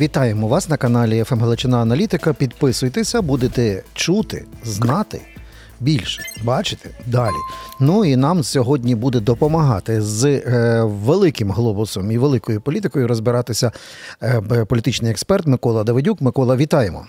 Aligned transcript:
Вітаємо 0.00 0.48
вас 0.48 0.68
на 0.68 0.76
каналі 0.76 1.24
«ФМ 1.24 1.40
Галичина 1.40 1.78
Аналітика. 1.78 2.32
Підписуйтеся, 2.32 3.22
будете 3.22 3.82
чути, 3.94 4.44
знати 4.64 5.20
більше, 5.80 6.22
бачите 6.44 6.90
далі. 7.06 7.34
Ну 7.80 8.04
і 8.04 8.16
нам 8.16 8.42
сьогодні 8.42 8.94
буде 8.94 9.20
допомагати 9.20 10.02
з 10.02 10.24
е, 10.24 10.82
великим 10.84 11.50
глобусом 11.50 12.12
і 12.12 12.18
великою 12.18 12.60
політикою 12.60 13.08
розбиратися 13.08 13.72
е, 14.22 14.42
політичний 14.68 15.10
експерт 15.10 15.46
Микола 15.46 15.84
Давидюк. 15.84 16.20
Микола, 16.20 16.56
вітаємо. 16.56 17.06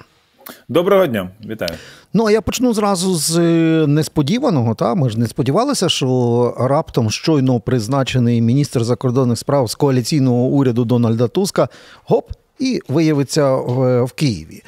Доброго 0.68 1.08
дня, 1.08 1.30
вітаю. 1.46 1.72
Ну 2.14 2.26
а 2.26 2.32
я 2.32 2.42
почну 2.42 2.74
зразу 2.74 3.16
з 3.16 3.38
е, 3.38 3.88
несподіваного. 3.88 4.76
Та 4.76 4.96
ми 4.96 5.10
ж 5.10 5.20
не 5.20 5.28
сподівалися, 5.28 5.90
що 5.90 6.56
раптом 6.60 7.12
щойно 7.12 7.60
призначений 7.60 8.42
міністр 8.42 8.84
закордонних 8.84 9.38
справ 9.38 9.70
з 9.70 9.76
коаліційного 9.76 10.38
уряду 10.38 10.86
Дональда 10.86 11.28
Туска 11.28 11.70
гоп 12.06 12.32
і 12.60 12.82
виявиться 12.88 13.56
в, 13.56 14.12
Києві. 14.16 14.64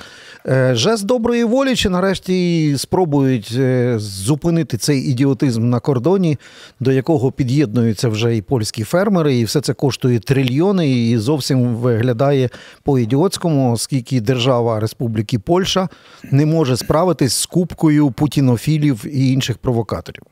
Е, 0.47 0.75
жест 0.75 1.05
доброї 1.05 1.43
волі, 1.43 1.75
чи 1.75 1.89
нарешті 1.89 2.73
спробують 2.77 3.53
е, 3.57 3.95
зупинити 3.99 4.77
цей 4.77 5.01
ідіотизм 5.01 5.69
на 5.69 5.79
кордоні, 5.79 6.37
до 6.79 6.91
якого 6.91 7.31
під'єднуються 7.31 8.09
вже 8.09 8.37
і 8.37 8.41
польські 8.41 8.83
фермери, 8.83 9.37
і 9.37 9.43
все 9.43 9.61
це 9.61 9.73
коштує 9.73 10.19
трильйони, 10.19 11.09
і 11.09 11.17
зовсім 11.17 11.75
виглядає 11.75 12.49
по-ідіотському, 12.83 13.71
оскільки 13.71 14.21
держава 14.21 14.79
Республіки 14.79 15.39
Польща 15.39 15.89
не 16.31 16.45
може 16.45 16.77
справитись 16.77 17.33
з 17.33 17.45
кубкою 17.45 18.11
путінофілів 18.11 19.05
і 19.05 19.31
інших 19.33 19.57
провокаторів. 19.57 20.23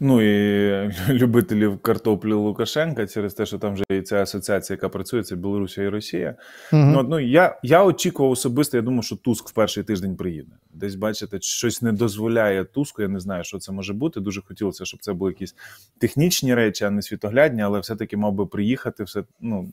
Ну 0.00 0.22
і 0.22 0.90
любителів 1.08 1.78
картоплі 1.78 2.32
Лукашенка 2.32 3.06
через 3.06 3.34
те, 3.34 3.46
що 3.46 3.58
там 3.58 3.74
вже 3.74 3.84
і 3.90 4.02
ця 4.02 4.22
асоціація, 4.22 4.74
яка 4.74 4.88
працює, 4.88 5.22
це 5.22 5.36
Білорусія 5.36 5.86
і 5.86 5.90
Росія. 5.90 6.34
Угу. 6.72 6.82
Ну, 6.82 7.02
ну 7.02 7.20
я 7.20 7.58
я 7.62 7.84
очікував 7.84 8.32
особисто. 8.32 8.76
Я 8.76 8.82
думаю, 8.82 9.02
що 9.02 9.16
Туск 9.16 9.48
в 9.48 9.52
перший 9.52 9.84
тиждень 9.84 10.16
приїде. 10.16 10.52
Десь 10.74 10.94
бачите, 10.94 11.38
щось 11.40 11.82
не 11.82 11.92
дозволяє 11.92 12.64
Туску. 12.64 13.02
Я 13.02 13.08
не 13.08 13.20
знаю, 13.20 13.44
що 13.44 13.58
це 13.58 13.72
може 13.72 13.92
бути. 13.92 14.20
Дуже 14.20 14.42
хотілося, 14.42 14.84
щоб 14.84 15.00
це 15.00 15.12
були 15.12 15.30
якісь 15.30 15.54
технічні 15.98 16.54
речі, 16.54 16.84
а 16.84 16.90
не 16.90 17.02
світоглядні, 17.02 17.62
але 17.62 17.80
все-таки 17.80 18.16
мав 18.16 18.32
би 18.32 18.46
приїхати. 18.46 19.04
Все 19.04 19.24
ну 19.40 19.72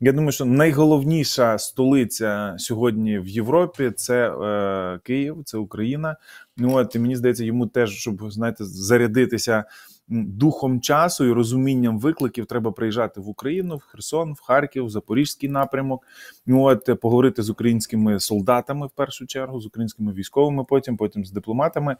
я 0.00 0.12
думаю, 0.12 0.32
що 0.32 0.44
найголовніша 0.44 1.58
столиця 1.58 2.54
сьогодні 2.58 3.18
в 3.18 3.28
Європі 3.28 3.90
це 3.96 4.30
е, 4.30 5.00
Київ, 5.02 5.36
це 5.44 5.58
Україна. 5.58 6.16
Ну 6.56 6.74
от 6.74 6.94
і 6.94 6.98
мені 6.98 7.16
здається, 7.16 7.44
йому 7.44 7.66
теж 7.66 7.90
щоб 7.90 8.32
знаєте, 8.32 8.64
зарядитися 8.64 9.64
духом 10.08 10.80
часу 10.80 11.24
і 11.24 11.32
розумінням 11.32 11.98
викликів. 11.98 12.46
Треба 12.46 12.72
приїжджати 12.72 13.20
в 13.20 13.28
Україну, 13.28 13.76
в 13.76 13.80
Херсон, 13.80 14.32
в 14.32 14.40
Харків, 14.40 14.84
в 14.84 14.90
Запорізький 14.90 15.48
напрямок. 15.48 16.06
Ну 16.46 16.62
от 16.62 17.00
поговорити 17.00 17.42
з 17.42 17.50
українськими 17.50 18.20
солдатами 18.20 18.86
в 18.86 18.90
першу 18.90 19.26
чергу, 19.26 19.60
з 19.60 19.66
українськими 19.66 20.12
військовими, 20.12 20.64
потім, 20.64 20.96
потім 20.96 21.24
з 21.24 21.32
дипломатами 21.32 21.96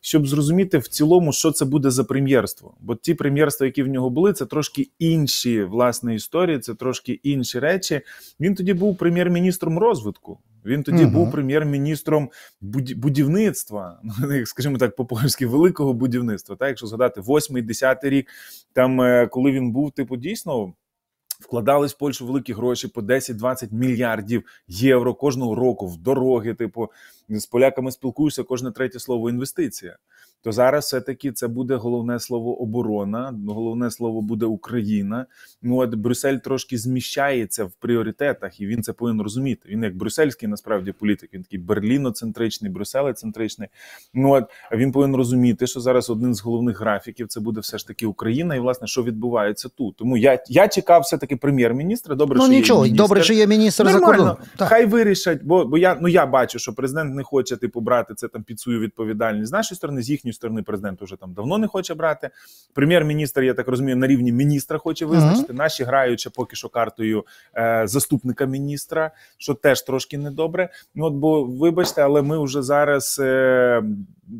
щоб 0.00 0.26
зрозуміти 0.26 0.78
в 0.78 0.88
цілому, 0.88 1.32
що 1.32 1.52
це 1.52 1.64
буде 1.64 1.90
за 1.90 2.04
прем'єрство. 2.04 2.74
Бо 2.80 2.94
ті 2.94 3.14
прем'єрства, 3.14 3.66
які 3.66 3.82
в 3.82 3.88
нього 3.88 4.10
були, 4.10 4.32
це 4.32 4.46
трошки 4.46 4.88
інші 4.98 5.64
власне 5.64 6.14
історії, 6.14 6.58
це 6.58 6.74
трошки 6.74 7.12
інші 7.22 7.58
речі. 7.58 8.00
Він 8.40 8.54
тоді 8.54 8.74
був 8.74 8.96
прем'єр-міністром 8.96 9.78
розвитку. 9.78 10.38
Він 10.64 10.82
тоді 10.82 11.04
угу. 11.04 11.12
був 11.12 11.32
прем'єр-міністром 11.32 12.30
будівництва, 12.96 14.00
ну, 14.20 14.46
скажімо 14.46 14.78
так, 14.78 14.96
по 14.96 15.06
польськи 15.06 15.46
великого 15.46 15.92
будівництва. 15.92 16.56
Так, 16.56 16.68
якщо 16.68 16.86
згадати 16.86 17.20
восьмий, 17.20 17.62
десятий 17.62 18.10
рік, 18.10 18.28
там 18.72 19.00
е, 19.00 19.26
коли 19.26 19.52
він 19.52 19.72
був, 19.72 19.92
типу, 19.92 20.16
дійсно 20.16 20.72
вкладались 21.40 21.94
в 21.94 21.98
Польщу 21.98 22.26
великі 22.26 22.52
гроші 22.52 22.88
по 22.88 23.00
10-20 23.00 23.72
мільярдів 23.72 24.44
євро 24.68 25.14
кожного 25.14 25.54
року 25.54 25.86
в 25.86 25.96
дороги. 25.96 26.54
Типу 26.54 26.90
з 27.28 27.46
поляками 27.46 27.92
спілкуюся, 27.92 28.42
кожне 28.42 28.70
третє 28.70 28.98
слово 28.98 29.30
інвестиція 29.30 29.96
то 30.42 30.52
зараз 30.52 30.84
все-таки 30.84 31.32
це 31.32 31.48
буде 31.48 31.74
головне 31.74 32.20
слово 32.20 32.62
оборона, 32.62 33.34
головне 33.48 33.90
слово 33.90 34.22
буде 34.22 34.46
Україна. 34.46 35.26
Ну 35.62 35.76
от 35.76 35.94
Брюссель 35.94 36.36
трошки 36.36 36.78
зміщається 36.78 37.64
в 37.64 37.72
пріоритетах, 37.72 38.60
і 38.60 38.66
він 38.66 38.82
це 38.82 38.92
повинен 38.92 39.22
розуміти. 39.22 39.68
Він 39.68 39.82
як 39.82 39.96
брюссельський 39.96 40.48
насправді 40.48 40.92
політик, 40.92 41.34
він 41.34 41.42
такий 41.42 41.58
берліноцентричний, 41.58 42.70
брюсселецентричний. 42.70 43.68
Ну 44.14 44.30
от 44.30 44.44
він 44.72 44.92
повинен 44.92 45.16
розуміти, 45.16 45.66
що 45.66 45.80
зараз 45.80 46.10
один 46.10 46.34
з 46.34 46.40
головних 46.40 46.80
графіків 46.80 47.28
це 47.28 47.40
буде 47.40 47.60
все 47.60 47.78
ж 47.78 47.86
таки 47.86 48.06
Україна, 48.06 48.54
і 48.54 48.60
власне 48.60 48.86
що 48.86 49.02
відбувається 49.02 49.68
тут. 49.68 49.96
Тому 49.96 50.16
я 50.16 50.44
я 50.48 50.68
чекав 50.68 51.02
все 51.02 51.18
таки 51.18 51.36
прем'єр-міністра. 51.36 52.14
Добре, 52.14 52.38
ну 52.38 52.44
що 52.44 52.52
нічого, 52.52 52.86
є 52.86 52.94
добре, 52.94 53.22
що 53.22 53.34
є 53.34 53.46
міністр 53.46 53.90
за 53.90 54.00
кордоном. 54.00 54.36
Хай 54.58 54.86
вирішать, 54.86 55.42
бо 55.42 55.64
бо 55.64 55.78
я 55.78 55.98
ну 56.00 56.08
я 56.08 56.26
бачу, 56.26 56.58
що 56.58 56.72
президент 56.72 57.14
не 57.14 57.22
хоче 57.22 57.56
типу 57.56 57.80
брати 57.80 58.14
це 58.14 58.28
там 58.28 58.42
під 58.42 58.60
свою 58.60 58.80
відповідальність 58.80 59.48
з 59.48 59.52
нашої 59.52 59.76
сторони, 59.76 60.02
з 60.02 60.10
їхньої 60.10 60.29
їхньої 60.30 60.34
сторони 60.34 60.62
президент 60.62 61.02
уже 61.02 61.16
там 61.16 61.32
давно 61.32 61.58
не 61.58 61.66
хоче 61.66 61.94
брати. 61.94 62.30
Прем'єр-міністр, 62.74 63.42
я 63.42 63.54
так 63.54 63.68
розумію, 63.68 63.96
на 63.96 64.06
рівні 64.06 64.32
міністра 64.32 64.78
хоче 64.78 65.06
визначити. 65.06 65.52
Uh-huh. 65.52 65.56
Наші 65.56 65.84
граючи 65.84 66.30
поки 66.30 66.56
що 66.56 66.68
картою 66.68 67.24
е, 67.56 67.82
заступника 67.86 68.46
міністра, 68.46 69.10
що 69.38 69.54
теж 69.54 69.82
трошки 69.82 70.18
недобре. 70.18 70.68
Ну 70.94 71.04
от 71.04 71.14
бо 71.14 71.44
вибачте, 71.44 72.02
але 72.02 72.22
ми 72.22 72.44
вже 72.44 72.62
зараз. 72.62 73.18
Е, 73.20 73.82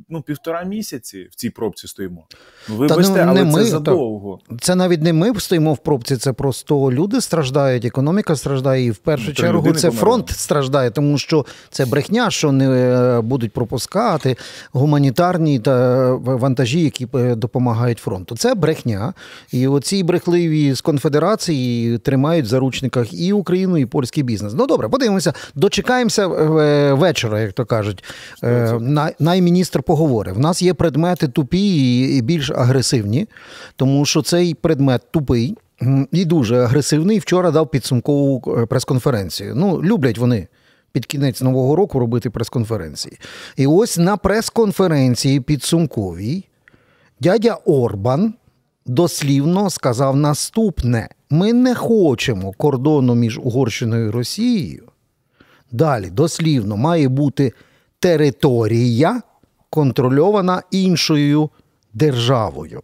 ну 0.09 0.23
півтора 0.23 0.63
місяці 0.63 1.29
в 1.31 1.35
цій 1.35 1.51
пробці 1.51 1.89
стоїмо. 1.89 2.27
Ну, 2.69 2.77
вибачте, 2.77 3.15
Та, 3.15 3.21
але 3.23 3.45
не 3.45 3.53
це 3.53 3.59
ми, 3.59 3.65
задовго. 3.65 4.39
Це 4.61 4.75
навіть 4.75 5.03
не 5.03 5.13
ми 5.13 5.41
стоїмо 5.41 5.75
в 5.75 5.79
пробці, 5.79 6.17
це 6.17 6.33
просто 6.33 6.93
люди 6.93 7.21
страждають, 7.21 7.85
економіка 7.85 8.37
страждає, 8.37 8.85
і 8.85 8.91
в 8.91 8.97
першу 8.97 9.29
ну, 9.29 9.35
чергу 9.35 9.73
це 9.73 9.91
фронт 9.91 10.31
страждає, 10.31 10.91
тому 10.91 11.19
що 11.19 11.47
це 11.71 11.87
брехня, 11.87 12.31
що 12.31 12.53
не 12.53 12.71
е, 12.71 13.21
будуть 13.21 13.53
пропускати 13.53 14.37
гуманітарні 14.73 15.59
та 15.59 15.80
вантажі, 16.13 16.81
які 16.81 17.07
е, 17.15 17.35
допомагають 17.35 17.99
фронту. 17.99 18.37
Це 18.37 18.55
брехня. 18.55 19.15
І 19.53 19.69
оці 19.69 20.03
брехливі 20.03 20.75
з 20.75 20.81
конфедерації 20.81 21.99
тримають 21.99 22.47
в 22.47 22.49
заручниках 22.49 23.13
і 23.13 23.33
Україну, 23.33 23.79
і 23.79 23.87
польський 23.87 24.23
бізнес. 24.23 24.53
Ну 24.57 24.67
добре, 24.67 24.89
подивимося, 24.89 25.33
дочекаємося 25.55 26.29
е, 26.29 26.93
вечора, 26.93 27.41
як 27.41 27.53
то 27.53 27.65
кажуть. 27.65 28.05
Найміністр 29.19 29.61
міністр 29.61 29.83
поговорив. 29.83 30.37
У 30.37 30.41
нас 30.41 30.63
є 30.63 30.75
предмети 30.75 31.29
тупі 31.29 31.99
і 32.17 32.23
більш 32.23 32.51
агресивні, 32.51 33.27
тому 33.77 34.07
що 34.07 34.23
цей 34.23 34.55
предмет 34.55 35.03
тупий 35.11 35.57
і 36.13 36.25
дуже 36.25 36.57
агресивний. 36.57 37.19
Вчора 37.19 37.51
дав 37.51 37.71
підсумкову 37.71 38.43
е, 38.59 38.67
прес-конференцію. 38.67 39.55
Ну, 39.57 39.83
люблять 39.83 40.19
вони. 40.19 40.49
Під 40.93 41.07
кінець 41.07 41.43
нового 41.43 41.77
року 41.77 41.99
робити 41.99 42.31
прес-конференції. 42.31 43.19
І 43.57 43.67
ось 43.67 43.99
на 43.99 44.17
прес-конференції 44.17 45.41
підсумковій 45.41 46.45
дядя 47.21 47.59
Орбан 47.65 48.35
дослівно 48.87 49.71
сказав 49.71 50.17
наступне: 50.17 51.09
ми 51.31 51.53
не 51.53 51.75
хочемо 51.75 52.53
кордону 52.53 53.15
між 53.15 53.39
Угорщиною 53.39 54.07
і 54.07 54.11
Росією. 54.11 54.85
Далі, 55.73 56.11
дослівно, 56.11 56.77
має 56.77 57.09
бути 57.09 57.53
територія, 57.99 59.23
контрольована 59.71 60.63
іншою 60.71 61.51
державою. 61.95 62.83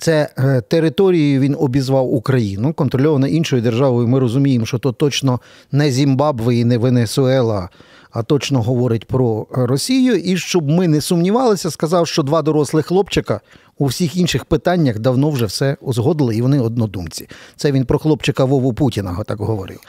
Це 0.00 0.28
е, 0.38 0.60
територією 0.60 1.40
він 1.40 1.56
обізвав 1.58 2.14
Україну, 2.14 2.72
контрольована 2.72 3.28
іншою 3.28 3.62
державою. 3.62 4.08
Ми 4.08 4.18
розуміємо, 4.18 4.66
що 4.66 4.78
то 4.78 4.92
точно 4.92 5.40
не 5.72 5.90
Зімбабве 5.90 6.56
і 6.56 6.64
не 6.64 6.78
Венесуела, 6.78 7.68
а 8.10 8.22
точно 8.22 8.62
говорить 8.62 9.04
про 9.04 9.46
Росію. 9.50 10.16
І 10.16 10.36
щоб 10.36 10.70
ми 10.70 10.88
не 10.88 11.00
сумнівалися, 11.00 11.70
сказав, 11.70 12.06
що 12.06 12.22
два 12.22 12.42
дорослих 12.42 12.86
хлопчика 12.86 13.40
у 13.78 13.86
всіх 13.86 14.16
інших 14.16 14.44
питаннях 14.44 14.98
давно 14.98 15.30
вже 15.30 15.46
все 15.46 15.76
узгодили, 15.80 16.36
і 16.36 16.42
вони 16.42 16.60
однодумці. 16.60 17.28
Це 17.56 17.72
він 17.72 17.84
про 17.84 17.98
хлопчика 17.98 18.44
Вову 18.44 18.72
Путіна 18.72 19.24
так 19.26 19.38
говорив. 19.38 19.80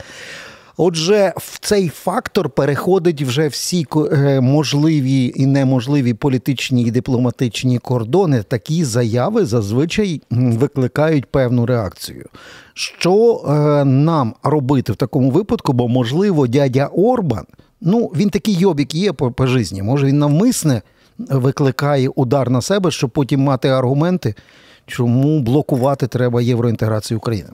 Отже, 0.77 1.33
в 1.37 1.59
цей 1.59 1.89
фактор 1.89 2.49
переходить 2.49 3.21
вже 3.21 3.47
всі 3.47 3.85
е, 3.95 4.41
можливі 4.41 5.33
і 5.35 5.45
неможливі 5.45 6.13
політичні 6.13 6.83
і 6.83 6.91
дипломатичні 6.91 7.77
кордони. 7.77 8.43
Такі 8.43 8.83
заяви 8.83 9.45
зазвичай 9.45 10.21
викликають 10.29 11.25
певну 11.25 11.65
реакцію. 11.65 12.25
Що 12.73 13.41
е, 13.47 13.85
нам 13.85 14.33
робити 14.43 14.91
в 14.91 14.95
такому 14.95 15.31
випадку? 15.31 15.73
Бо, 15.73 15.87
можливо, 15.87 16.47
дядя 16.47 16.85
Орбан, 16.85 17.45
ну 17.81 18.05
він 18.15 18.29
такий 18.29 18.53
йобік 18.53 18.95
є 18.95 19.13
по, 19.13 19.31
по 19.31 19.47
житті, 19.47 19.81
може 19.81 20.05
він 20.05 20.19
навмисне 20.19 20.81
викликає 21.17 22.09
удар 22.09 22.49
на 22.49 22.61
себе, 22.61 22.91
щоб 22.91 23.09
потім 23.09 23.41
мати 23.41 23.69
аргументи, 23.69 24.35
чому 24.85 25.39
блокувати 25.39 26.07
треба 26.07 26.41
євроінтеграцію 26.41 27.17
України. 27.17 27.49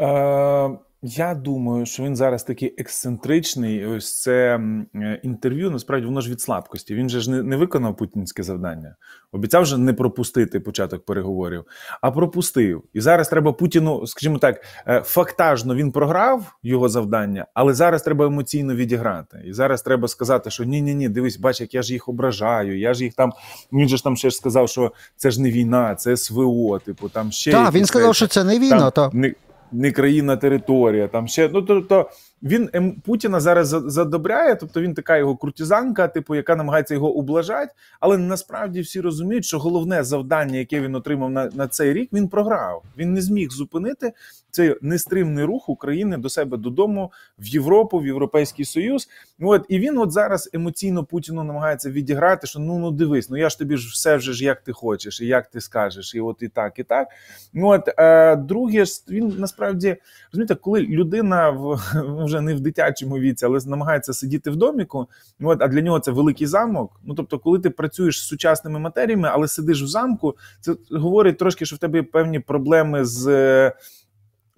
Е, 0.00 0.70
Я 1.06 1.34
думаю, 1.34 1.86
що 1.86 2.02
він 2.02 2.16
зараз 2.16 2.42
такий 2.42 2.74
ексцентричний. 2.78 3.86
Ось 3.86 4.22
це 4.22 4.60
е, 4.94 5.20
інтерв'ю. 5.22 5.70
Насправді 5.70 6.06
воно 6.06 6.20
ж 6.20 6.30
від 6.30 6.40
слабкості. 6.40 6.94
Він 6.94 7.08
же 7.08 7.20
ж 7.20 7.30
не, 7.30 7.42
не 7.42 7.56
виконав 7.56 7.96
путінське 7.96 8.42
завдання. 8.42 8.96
Обіцяв 9.32 9.66
же 9.66 9.78
не 9.78 9.92
пропустити 9.92 10.60
початок 10.60 11.04
переговорів, 11.04 11.64
а 12.00 12.10
пропустив. 12.10 12.82
І 12.92 13.00
зараз 13.00 13.28
треба 13.28 13.52
Путіну, 13.52 14.06
скажімо 14.06 14.38
так, 14.38 14.64
е, 14.86 15.02
фактажно 15.04 15.74
він 15.74 15.92
програв 15.92 16.56
його 16.62 16.88
завдання, 16.88 17.46
але 17.54 17.74
зараз 17.74 18.02
треба 18.02 18.26
емоційно 18.26 18.74
відіграти. 18.74 19.42
І 19.46 19.52
зараз 19.52 19.82
треба 19.82 20.08
сказати, 20.08 20.50
що 20.50 20.64
ні, 20.64 20.82
ні, 20.82 20.94
ні, 20.94 21.08
дивись, 21.08 21.38
бач, 21.38 21.60
як 21.60 21.74
я 21.74 21.82
ж 21.82 21.92
їх 21.92 22.08
ображаю. 22.08 22.78
Я 22.78 22.94
ж 22.94 23.04
їх 23.04 23.14
там. 23.14 23.32
Він 23.72 23.88
же 23.88 23.96
ж 23.96 24.04
там 24.04 24.16
ще 24.16 24.30
ж 24.30 24.36
сказав, 24.36 24.68
що 24.68 24.92
це 25.16 25.30
ж 25.30 25.42
не 25.42 25.50
війна, 25.50 25.94
це 25.94 26.16
СВО. 26.16 26.78
Типу, 26.78 27.08
там 27.08 27.32
ще 27.32 27.52
Так, 27.52 27.74
він 27.74 27.86
сказав, 27.86 28.14
що 28.14 28.26
це 28.26 28.44
не 28.44 28.58
війна. 28.58 28.90
Там, 28.90 29.10
та. 29.10 29.16
Не, 29.16 29.34
не 29.74 29.92
країна 29.92 30.36
територія. 30.36 31.08
Там 31.08 31.28
ще 31.28 31.50
ну 31.52 31.62
тобто 31.62 32.10
він 32.44 33.00
Путіна 33.04 33.40
зараз 33.40 33.68
задобряє, 33.68 34.56
тобто 34.56 34.80
він 34.80 34.94
така 34.94 35.16
його 35.16 35.36
крутізанка, 35.36 36.08
типу, 36.08 36.34
яка 36.34 36.56
намагається 36.56 36.94
його 36.94 37.12
ублажати. 37.12 37.72
Але 38.00 38.18
насправді 38.18 38.80
всі 38.80 39.00
розуміють, 39.00 39.44
що 39.44 39.58
головне 39.58 40.04
завдання, 40.04 40.58
яке 40.58 40.80
він 40.80 40.94
отримав 40.94 41.30
на 41.30 41.50
на 41.54 41.68
цей 41.68 41.92
рік, 41.92 42.12
він 42.12 42.28
програв. 42.28 42.82
Він 42.98 43.12
не 43.12 43.20
зміг 43.20 43.50
зупинити 43.50 44.12
цей 44.54 44.76
нестримний 44.82 45.44
рух 45.44 45.68
України 45.68 46.16
до 46.16 46.28
себе 46.28 46.56
додому 46.56 47.12
в 47.38 47.46
Європу, 47.46 47.98
в 47.98 48.06
Європейський 48.06 48.64
Союз. 48.64 49.08
От 49.40 49.66
і 49.68 49.78
він 49.78 49.98
от 49.98 50.12
зараз 50.12 50.50
емоційно 50.52 51.04
Путіну 51.04 51.44
намагається 51.44 51.90
відіграти, 51.90 52.46
що 52.46 52.58
ну 52.58 52.78
ну 52.78 52.90
дивись, 52.90 53.30
ну 53.30 53.36
я 53.36 53.48
ж 53.48 53.58
тобі 53.58 53.76
ж 53.76 53.88
все 53.92 54.16
вже 54.16 54.32
ж 54.32 54.44
як 54.44 54.60
ти 54.60 54.72
хочеш, 54.72 55.20
і 55.20 55.26
як 55.26 55.50
ти 55.50 55.60
скажеш, 55.60 56.14
і 56.14 56.20
от 56.20 56.42
і 56.42 56.48
так, 56.48 56.78
і 56.78 56.82
так. 56.84 57.08
Ну 57.52 57.68
от 57.68 57.88
е, 57.98 58.36
друге, 58.36 58.84
він 59.08 59.34
насправді 59.38 59.96
розумієте, 60.32 60.54
коли 60.54 60.82
людина 60.82 61.50
в 61.50 61.80
вже 62.24 62.33
не 62.40 62.54
в 62.54 62.60
дитячому 62.60 63.18
віці, 63.18 63.46
але 63.46 63.58
намагається 63.66 64.12
сидіти 64.12 64.50
в 64.50 64.56
доміку. 64.56 65.08
От 65.40 65.62
а 65.62 65.68
для 65.68 65.80
нього 65.80 66.00
це 66.00 66.10
великий 66.10 66.46
замок. 66.46 67.00
Ну 67.04 67.14
тобто, 67.14 67.38
коли 67.38 67.58
ти 67.58 67.70
працюєш 67.70 68.20
з 68.20 68.26
сучасними 68.26 68.78
матеріями, 68.78 69.28
але 69.32 69.48
сидиш 69.48 69.82
в 69.82 69.86
замку, 69.86 70.36
це 70.60 70.76
говорить 70.90 71.38
трошки, 71.38 71.66
що 71.66 71.76
в 71.76 71.78
тебе 71.78 72.02
певні 72.02 72.40
проблеми 72.40 73.04
з 73.04 73.72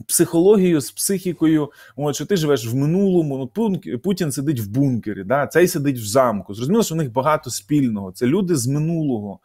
психологією, 0.09 0.81
з 0.81 0.91
психікою, 0.91 1.71
от, 1.97 2.15
що 2.15 2.27
ти 2.27 2.37
живеш 2.37 2.67
в 2.67 2.75
минулому. 2.75 3.51
Ну, 3.57 3.81
Путін 3.99 4.33
сидить 4.33 4.61
в 4.61 4.69
бункері, 4.69 5.25
да, 5.25 5.47
цей 5.47 5.69
сидить 5.69 5.99
в 5.99 6.07
замку. 6.07 6.55
Зрозуміло, 6.55 6.83
що 6.85 6.95
в 6.95 6.99
них 6.99 7.13
багато 7.13 7.51
спільного. 7.51 8.13
Це 8.13 8.27
люди 8.27 8.57
з 8.57 8.67
минулого. 8.67 9.39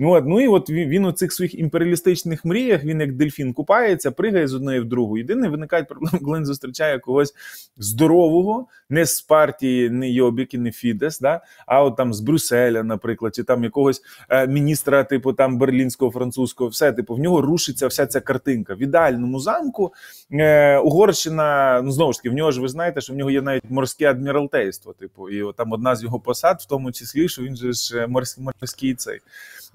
Ну 0.00 0.10
от, 0.10 0.24
ну 0.26 0.40
і 0.40 0.48
от 0.48 0.70
він, 0.70 1.04
у 1.04 1.12
цих 1.12 1.32
своїх 1.32 1.54
імперіалістичних 1.54 2.44
мріях, 2.44 2.84
він 2.84 3.00
як 3.00 3.12
дельфін 3.12 3.52
купається, 3.52 4.10
пригає 4.10 4.48
з 4.48 4.54
одної 4.54 4.80
в 4.80 4.84
другу. 4.84 5.18
Єдине 5.18 5.48
виникають 5.48 5.88
проблеми, 5.88 6.18
коли 6.24 6.38
він 6.38 6.46
зустрічає 6.46 6.98
когось 6.98 7.34
здорового, 7.76 8.66
не 8.90 9.06
з 9.06 9.20
партії, 9.20 9.90
не 9.90 10.10
Йобіки, 10.10 10.58
не 10.58 10.72
Фідес, 10.72 11.20
да? 11.20 11.40
а 11.66 11.82
от 11.82 11.96
там 11.96 12.14
з 12.14 12.20
Брюсселя, 12.20 12.82
наприклад, 12.82 13.34
чи 13.34 13.42
там 13.42 13.64
якогось 13.64 14.02
е, 14.28 14.46
міністра, 14.46 15.04
типу 15.04 15.32
там 15.32 15.58
берлінського, 15.58 16.10
французького, 16.10 16.70
все 16.70 16.92
типу, 16.92 17.14
в 17.14 17.18
нього 17.18 17.40
рушиться 17.40 17.86
вся 17.86 18.06
ця 18.06 18.20
картинка. 18.20 18.74
В 18.74 18.82
ідеальному 18.82 19.40
замку 19.40 19.92
е, 20.32 20.78
Угорщина, 20.78 21.80
ну 21.84 21.90
знову 21.90 22.12
ж 22.12 22.18
таки, 22.18 22.30
в 22.30 22.34
нього 22.34 22.50
ж 22.50 22.60
ви 22.60 22.68
знаєте, 22.68 23.00
що 23.00 23.12
в 23.12 23.16
нього 23.16 23.30
є 23.30 23.42
навіть 23.42 23.70
морське 23.70 24.10
адміралтейство. 24.10 24.92
Типу, 24.92 25.28
і 25.28 25.42
от, 25.42 25.56
там 25.56 25.72
одна 25.72 25.96
з 25.96 26.02
його 26.02 26.20
посад, 26.20 26.60
в 26.60 26.66
тому 26.66 26.92
числі, 26.92 27.28
що 27.28 27.42
він 27.42 27.56
же 27.56 27.72
ж 27.72 27.98
е, 27.98 28.06
морський 28.06 28.44
морський 28.44 28.94
цей. 28.94 29.20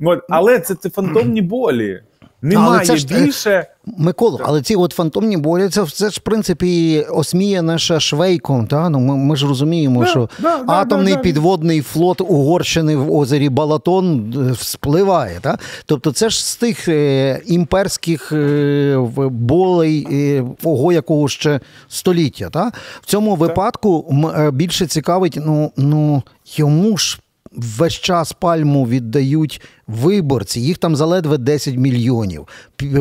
От, 0.02 0.20
але 0.30 0.60
це, 0.60 0.76
це 0.76 0.90
фантомні 0.90 1.42
болі. 1.42 2.02
Немає 2.44 2.70
але 2.70 2.86
це 2.86 2.98
ж, 2.98 3.08
е, 3.12 3.20
більше. 3.20 3.66
Микола, 3.86 4.40
але 4.44 4.62
ці 4.62 4.76
от 4.76 4.92
фантомні 4.92 5.38
болі, 5.38 5.70
це 5.70 5.86
це 5.86 6.10
ж 6.10 6.18
в 6.18 6.24
принципі 6.24 7.02
осміє 7.10 7.62
наша 7.62 8.00
швейком. 8.00 8.68
Та? 8.68 8.90
Ну, 8.90 9.00
Ми 9.00 9.18
ми 9.18 9.36
ж 9.36 9.48
розуміємо, 9.48 10.00
да, 10.04 10.08
що 10.08 10.30
да, 10.40 10.64
атомний 10.68 11.14
да, 11.14 11.20
підводний 11.20 11.82
флот 11.82 12.22
Угорщини 12.22 12.96
в 12.96 13.16
озері 13.16 13.50
Балатон 13.50 14.34
е, 14.52 14.56
спливає. 14.56 15.40
Та? 15.42 15.58
Тобто 15.86 16.12
це 16.12 16.30
ж 16.30 16.46
з 16.46 16.56
тих 16.56 16.88
е, 16.88 17.42
імперських 17.46 18.32
е, 18.32 18.98
болей, 19.32 20.08
е, 20.12 20.44
ого 20.64 20.92
якого 20.92 21.28
ще 21.28 21.60
століття. 21.88 22.50
Та? 22.50 22.72
В 23.02 23.06
цьому 23.06 23.36
випадку 23.36 24.16
е, 24.38 24.52
більше 24.52 24.88
цікавить, 24.88 25.40
ну, 25.46 25.72
ну 25.78 26.24
йому 26.56 26.98
ж 26.98 27.20
весь 27.56 27.94
час 27.94 28.34
пальму 28.34 28.86
віддають 28.88 29.62
виборці. 29.88 30.60
Їх 30.60 30.78
там 30.78 30.96
заледве 30.96 31.38
10 31.38 31.76
мільйонів. 31.78 32.48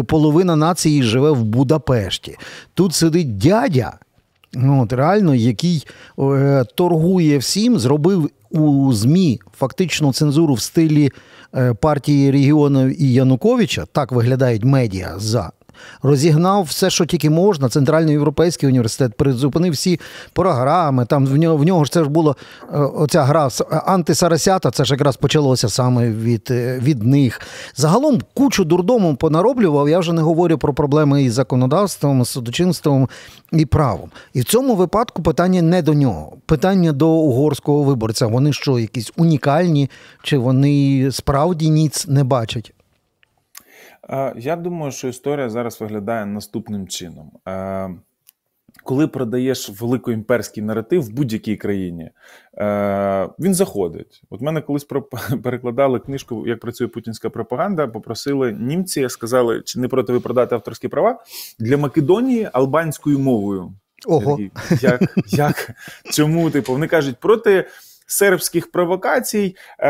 Половина 0.07 0.57
нації 0.57 1.03
живе 1.03 1.31
в 1.31 1.45
Будапешті. 1.45 2.37
Тут 2.75 2.95
сидить 2.95 3.39
дядя, 3.39 3.93
ну, 4.55 4.83
от 4.83 4.93
реально, 4.93 5.35
який 5.35 5.87
е, 6.19 6.65
торгує 6.75 7.39
всім, 7.39 7.79
зробив 7.79 8.31
у 8.51 8.93
ЗМІ 8.93 9.41
фактично 9.59 10.13
цензуру 10.13 10.55
в 10.55 10.61
стилі 10.61 11.11
е, 11.55 11.75
партії 11.75 12.31
регіонів 12.31 13.03
і 13.03 13.13
Януковича. 13.13 13.87
Так 13.93 14.13
виглядають 14.13 14.65
медіа 14.65 15.15
за 15.17 15.53
розігнав 16.03 16.63
все, 16.63 16.91
що 16.91 17.07
тільки 17.07 17.31
можна. 17.31 17.69
Центральноєвропейський 17.69 18.69
університет 18.69 19.15
призупинив 19.15 19.73
всі 19.73 20.01
програми. 20.33 21.07
Там 21.07 21.27
в 21.27 21.37
нього 21.37 21.57
в 21.57 21.65
нього 21.65 21.85
ж 21.85 21.93
це 21.93 22.05
ж 22.05 22.11
було 22.11 22.37
е, 22.75 22.79
оця 22.79 23.23
гра 23.23 23.49
антисарасята. 23.87 24.71
Це 24.71 24.85
ж 24.85 24.95
якраз 24.95 25.17
почалося 25.17 25.69
саме 25.69 26.11
від 26.11 26.49
е, 26.51 26.79
від 26.83 27.03
них. 27.03 27.41
Загалом 27.77 28.21
кучу 28.35 28.65
дурдому 28.65 29.17
понароблював. 29.17 29.89
Я 29.89 29.99
вже 29.99 30.13
не 30.13 30.23
говорю 30.23 30.59
про 30.59 30.75
проблеми 30.75 31.23
із 31.23 31.33
законодавством, 31.33 32.25
судочинством 32.25 33.09
і 33.53 33.67
правом. 33.67 34.11
І 34.35 34.41
в 34.41 34.45
цьому 34.45 34.75
випадку 34.75 35.23
питання 35.23 35.63
не 35.63 35.83
до 35.83 35.95
нього. 35.95 36.37
Питання 36.47 36.93
до 36.93 37.09
угорського 37.09 37.83
виборця. 37.83 38.27
Вони 38.27 38.53
що, 38.53 38.79
якісь 38.79 39.13
унікальні, 39.17 39.91
чи 40.23 40.39
вони 40.39 41.09
справді 41.13 41.71
ніц 41.71 42.07
не 42.09 42.25
бачать? 42.25 42.73
Я 44.37 44.57
думаю, 44.57 44.93
що 44.93 45.09
історія 45.09 45.51
зараз 45.51 45.81
виглядає 45.81 46.27
наступним 46.27 46.89
чином. 46.89 47.31
Коли 48.85 49.09
продаєш 49.09 49.81
великоімперський 49.81 50.63
наратив 50.63 51.03
в 51.03 51.11
будь-якій 51.11 51.57
країні, 51.57 52.11
він 53.39 53.55
заходить. 53.55 54.23
От 54.31 54.41
мене 54.41 54.61
колись 54.61 54.87
перекладали 55.43 55.99
книжку, 55.99 56.47
як 56.47 56.61
працює 56.61 56.89
путінська 56.89 57.31
пропаганда. 57.31 57.87
Попросили 57.87 58.53
німці, 58.53 59.09
сказали, 59.09 59.63
чи 59.65 59.81
не 59.81 59.89
проти 59.89 60.13
ви 60.13 60.21
продати 60.21 60.55
авторські 60.55 60.89
права 60.89 61.25
для 61.59 61.77
Македонії 61.77 62.51
албанською 62.53 63.19
мовою. 63.19 63.73
Ого. 64.07 64.39
Як? 64.81 65.03
Як? 65.27 65.71
Чому? 66.13 66.51
Типу, 66.51 66.73
вони 66.73 66.87
кажуть, 66.87 67.17
проти 67.21 67.67
сербських 68.07 68.71
провокацій. 68.71 69.57
Е, 69.79 69.89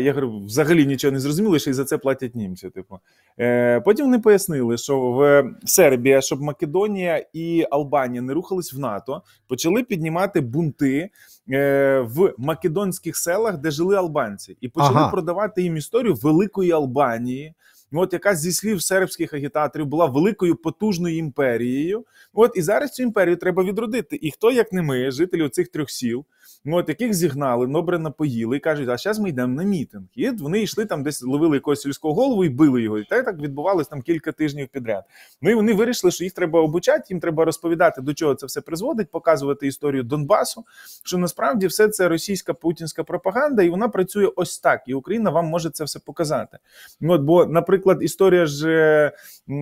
Я 0.00 0.12
говорю, 0.12 0.38
взагалі 0.38 0.86
нічого 0.86 1.12
не 1.12 1.20
зрозуміло, 1.20 1.58
що 1.58 1.70
і 1.70 1.72
за 1.72 1.84
це 1.84 1.98
платять 1.98 2.34
німці. 2.34 2.70
Типу. 2.70 2.98
Е, 3.40 3.80
Потім 3.80 4.06
вони 4.06 4.18
пояснили, 4.18 4.78
що 4.78 5.00
в 5.00 5.44
Сербія, 5.64 6.20
щоб 6.20 6.40
Македонія 6.40 7.24
і 7.32 7.66
Албанія 7.70 8.22
не 8.22 8.32
рухались 8.32 8.72
в 8.72 8.78
НАТО, 8.78 9.22
почали 9.48 9.82
піднімати 9.82 10.40
бунти 10.40 11.10
е, 11.52 12.00
в 12.00 12.34
македонських 12.38 13.16
селах, 13.16 13.58
де 13.58 13.70
жили 13.70 13.96
албанці, 13.96 14.56
і 14.60 14.68
почали 14.68 14.96
ага. 14.96 15.10
продавати 15.10 15.62
їм 15.62 15.76
історію 15.76 16.14
великої 16.14 16.72
Албанії. 16.72 17.54
От 17.92 18.12
яка 18.12 18.34
зі 18.34 18.52
слів 18.52 18.82
сербських 18.82 19.34
агітаторів 19.34 19.86
була 19.86 20.06
великою 20.06 20.56
потужною 20.56 21.16
імперією. 21.16 22.04
От 22.32 22.52
і 22.54 22.62
зараз 22.62 22.90
цю 22.90 23.02
імперію 23.02 23.36
треба 23.36 23.64
відродити. 23.64 24.18
І 24.22 24.30
хто, 24.30 24.50
як 24.50 24.72
не 24.72 24.82
ми, 24.82 25.10
жителі 25.10 25.48
цих 25.48 25.68
трьох 25.68 25.90
сіл, 25.90 26.24
от 26.66 26.88
яких 26.88 27.14
зігнали, 27.14 27.66
добре 27.66 27.98
напоїли 27.98 28.56
і 28.56 28.60
кажуть, 28.60 28.88
а 28.88 28.96
зараз 28.96 29.18
ми 29.18 29.28
йдемо 29.28 29.54
на 29.54 29.62
мітинг. 29.62 30.04
І 30.14 30.30
вони 30.30 30.62
йшли 30.62 30.84
там, 30.84 31.02
десь 31.02 31.22
ловили 31.22 31.56
якогось 31.56 31.80
сільського 31.80 32.14
голову 32.14 32.44
і 32.44 32.48
били 32.48 32.82
його. 32.82 32.98
І 32.98 33.04
так 33.04 33.24
так 33.24 33.38
відбувалось 33.40 33.88
там 33.88 34.02
кілька 34.02 34.32
тижнів 34.32 34.68
підряд. 34.68 35.04
Ну 35.42 35.50
і 35.50 35.54
вони 35.54 35.74
вирішили, 35.74 36.10
що 36.10 36.24
їх 36.24 36.32
треба 36.32 36.60
обучати, 36.60 37.04
їм 37.10 37.20
треба 37.20 37.44
розповідати, 37.44 38.00
до 38.00 38.14
чого 38.14 38.34
це 38.34 38.46
все 38.46 38.60
призводить, 38.60 39.10
показувати 39.10 39.66
історію 39.66 40.02
Донбасу. 40.02 40.64
Що 41.04 41.18
насправді 41.18 41.66
все 41.66 41.88
це 41.88 42.08
російська 42.08 42.54
путінська 42.54 43.04
пропаганда, 43.04 43.62
і 43.62 43.68
вона 43.68 43.88
працює 43.88 44.26
ось 44.36 44.58
так. 44.58 44.82
І 44.86 44.94
Україна 44.94 45.30
вам 45.30 45.46
може 45.46 45.70
це 45.70 45.84
все 45.84 45.98
показати. 45.98 46.58
Ну, 47.00 47.12
от, 47.12 47.20
Бо, 47.20 47.46
наприклад, 47.46 47.79
історія 48.00 48.46
ж 48.46 48.68
е, 48.68 49.12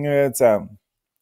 е, 0.05 0.31
ця. 0.33 0.67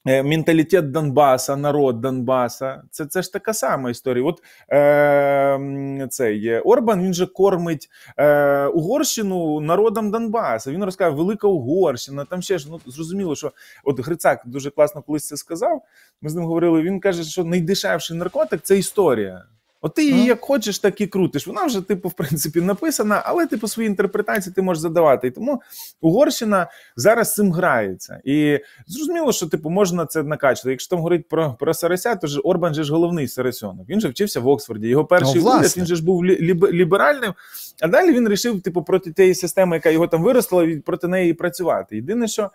Е, 0.08 0.24
менталітет 0.24 0.92
Донбаса, 0.92 1.56
народ 1.56 2.02
Донбаса, 2.02 2.84
це 2.92 3.06
це 3.06 3.22
ж 3.22 3.34
така 3.34 3.54
сама 3.54 3.90
історія. 3.90 4.26
От 4.26 4.44
е, 4.72 6.08
цей 6.10 6.60
Орбан 6.60 7.04
він 7.04 7.14
же 7.14 7.26
кормить 7.26 7.90
е, 8.18 8.66
Угорщину 8.66 9.60
народом 9.60 10.12
Донбаса. 10.12 10.72
Він 10.72 10.84
розказує, 10.84 11.18
велика 11.18 11.48
Угорщина. 11.48 12.26
Там 12.26 12.42
ще 12.42 12.58
ж 12.58 12.68
ну 12.72 12.80
зрозуміло, 12.86 13.36
що 13.36 13.52
от 13.84 14.00
Грицак 14.00 14.42
дуже 14.46 14.70
класно 14.72 15.02
колись 15.02 15.28
це 15.28 15.38
сказав. 15.38 15.82
Ми 16.22 16.30
з 16.30 16.36
ним 16.36 16.46
говорили. 16.46 16.82
Він 16.82 17.00
каже, 17.00 17.24
що 17.24 17.44
найдешевший 17.44 18.18
наркотик 18.18 18.62
це 18.62 18.78
історія. 18.78 19.44
От 19.82 19.94
ти 19.94 20.06
її 20.06 20.26
як 20.26 20.42
хочеш, 20.42 20.80
так 20.80 21.02
і 21.02 21.08
крутиш. 21.08 21.48
Вона 21.48 21.66
вже, 21.66 21.82
типу, 21.82 22.10
в 22.10 22.14
принципі, 22.14 22.62
написана, 22.62 23.22
але 23.26 23.46
типу 23.46 23.68
свої 23.68 23.90
інтерпретації 23.90 24.54
ти 24.54 24.62
можеш 24.62 24.82
задавати. 24.82 25.28
І 25.28 25.32
тому 25.32 25.62
Угорщина 26.02 26.68
зараз 26.96 27.34
цим 27.34 27.52
грається. 27.52 28.22
І 28.24 28.60
зрозуміло, 28.88 29.32
що 29.32 29.48
типу 29.48 29.70
можна 29.70 30.06
це 30.06 30.24
накачати. 30.24 30.70
Якщо 30.70 30.90
там 30.90 31.00
говорить 31.00 31.28
про 31.28 31.56
про 31.60 31.74
Сареся, 31.74 32.16
то 32.16 32.28
ж 32.28 32.40
Орбан 32.40 32.74
же 32.74 32.84
ж 32.84 32.94
головний 32.94 33.28
Сарасьонок. 33.28 33.90
Він 33.90 34.02
же 34.02 34.08
вчився 34.08 34.40
в 34.40 34.48
Оксфорді. 34.48 34.88
Його 34.88 35.06
перший 35.06 35.42
ну, 35.42 35.58
уряд 35.58 35.74
він 35.78 35.86
же 35.86 35.96
ж 35.96 36.06
був 36.06 36.26
ліберальним. 36.26 37.34
А 37.82 37.88
далі 37.88 38.14
він 38.14 38.24
вирішив, 38.24 38.62
типу, 38.62 38.84
проти 38.84 39.12
тієї 39.12 39.36
системи, 39.36 39.76
яка 39.76 39.90
його 39.90 40.08
там 40.08 40.24
виростила, 40.24 40.68
проти 40.86 41.08
неї 41.08 41.34
працювати. 41.34 41.96
Єдине, 41.96 42.28
що. 42.28 42.52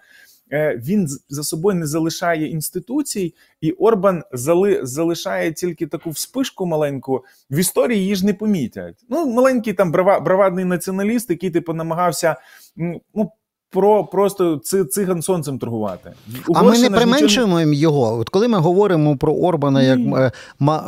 Е, 0.53 0.77
він 0.77 1.09
за 1.29 1.43
собою 1.43 1.79
не 1.79 1.87
залишає 1.87 2.49
інституцій, 2.49 3.35
і 3.61 3.73
Орбан 3.73 4.23
зали, 4.33 4.81
залишає 4.83 5.53
тільки 5.53 5.87
таку 5.87 6.11
вспишку 6.11 6.67
маленьку. 6.67 7.25
В 7.51 7.59
історії 7.59 8.01
її 8.01 8.15
ж 8.15 8.27
не 8.27 8.35
помітять. 8.35 9.05
Ну, 9.09 9.27
маленький 9.27 9.73
там 9.73 9.93
брава, 9.93 10.21
бравадний 10.21 10.65
націоналіст, 10.65 11.31
який 11.31 11.51
типу 11.51 11.75
намагався 11.75 12.37
ну. 12.77 13.33
Про 13.73 14.05
просто 14.05 14.61
циган 14.91 15.23
сонцем 15.23 15.59
торгувати. 15.59 16.13
Угорщина 16.49 16.87
а 16.87 16.91
ми 16.91 16.91
не 16.91 16.97
применшуємо 16.97 17.61
нічого... 17.61 17.75
його. 17.75 18.19
От 18.19 18.29
коли 18.29 18.49
ми 18.49 18.59
говоримо 18.59 19.17
про 19.17 19.33
Орбана 19.33 19.83
як 19.83 19.99
е, 19.99 20.33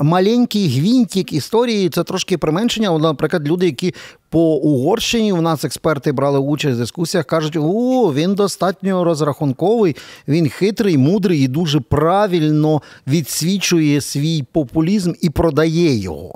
маленький 0.03 0.69
гвинтик 0.69 1.33
історії, 1.33 1.89
це 1.89 2.05
трошки 2.05 2.39
применшення. 2.39 2.99
Наприклад, 2.99 3.49
люди, 3.49 3.67
які 3.67 3.95
по 4.29 4.55
Угорщині 4.55 5.33
у 5.33 5.41
нас 5.41 5.65
експерти 5.65 6.13
брали 6.13 6.39
участь 6.39 6.77
в 6.77 6.79
дискусіях, 6.79 7.27
кажуть, 7.27 7.57
о, 7.57 8.13
він 8.15 8.35
достатньо 8.35 9.05
розрахунковий, 9.05 9.97
він 10.29 10.49
хитрий, 10.49 10.99
мудрий 10.99 11.41
і 11.41 11.49
дуже 11.49 11.81
правильно 11.81 12.83
відсвічує 13.07 14.01
свій 14.01 14.45
популізм 14.53 15.13
і 15.21 15.31
продає 15.31 15.97
його. 15.99 16.35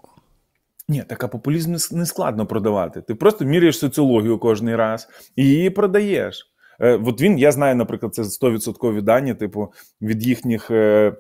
Ні, 0.89 1.05
так 1.09 1.31
популізм 1.31 1.77
не 1.97 2.07
складно 2.07 2.47
продавати. 2.47 3.01
Ти 3.01 3.15
просто 3.15 3.45
міряєш 3.45 3.79
соціологію 3.79 4.39
кожний 4.39 4.77
раз 4.77 5.09
і 5.37 5.45
її 5.45 5.71
продаєш. 5.71 6.53
Е, 6.81 7.01
От 7.07 7.21
він, 7.21 7.39
я 7.39 7.53
знаю, 7.53 7.75
наприклад, 7.75 8.15
це 8.15 8.23
100% 8.23 9.03
дані, 9.03 9.35
типу, 9.35 9.73
від 10.03 10.27
їхніх, 10.27 10.71
е, 10.71 11.13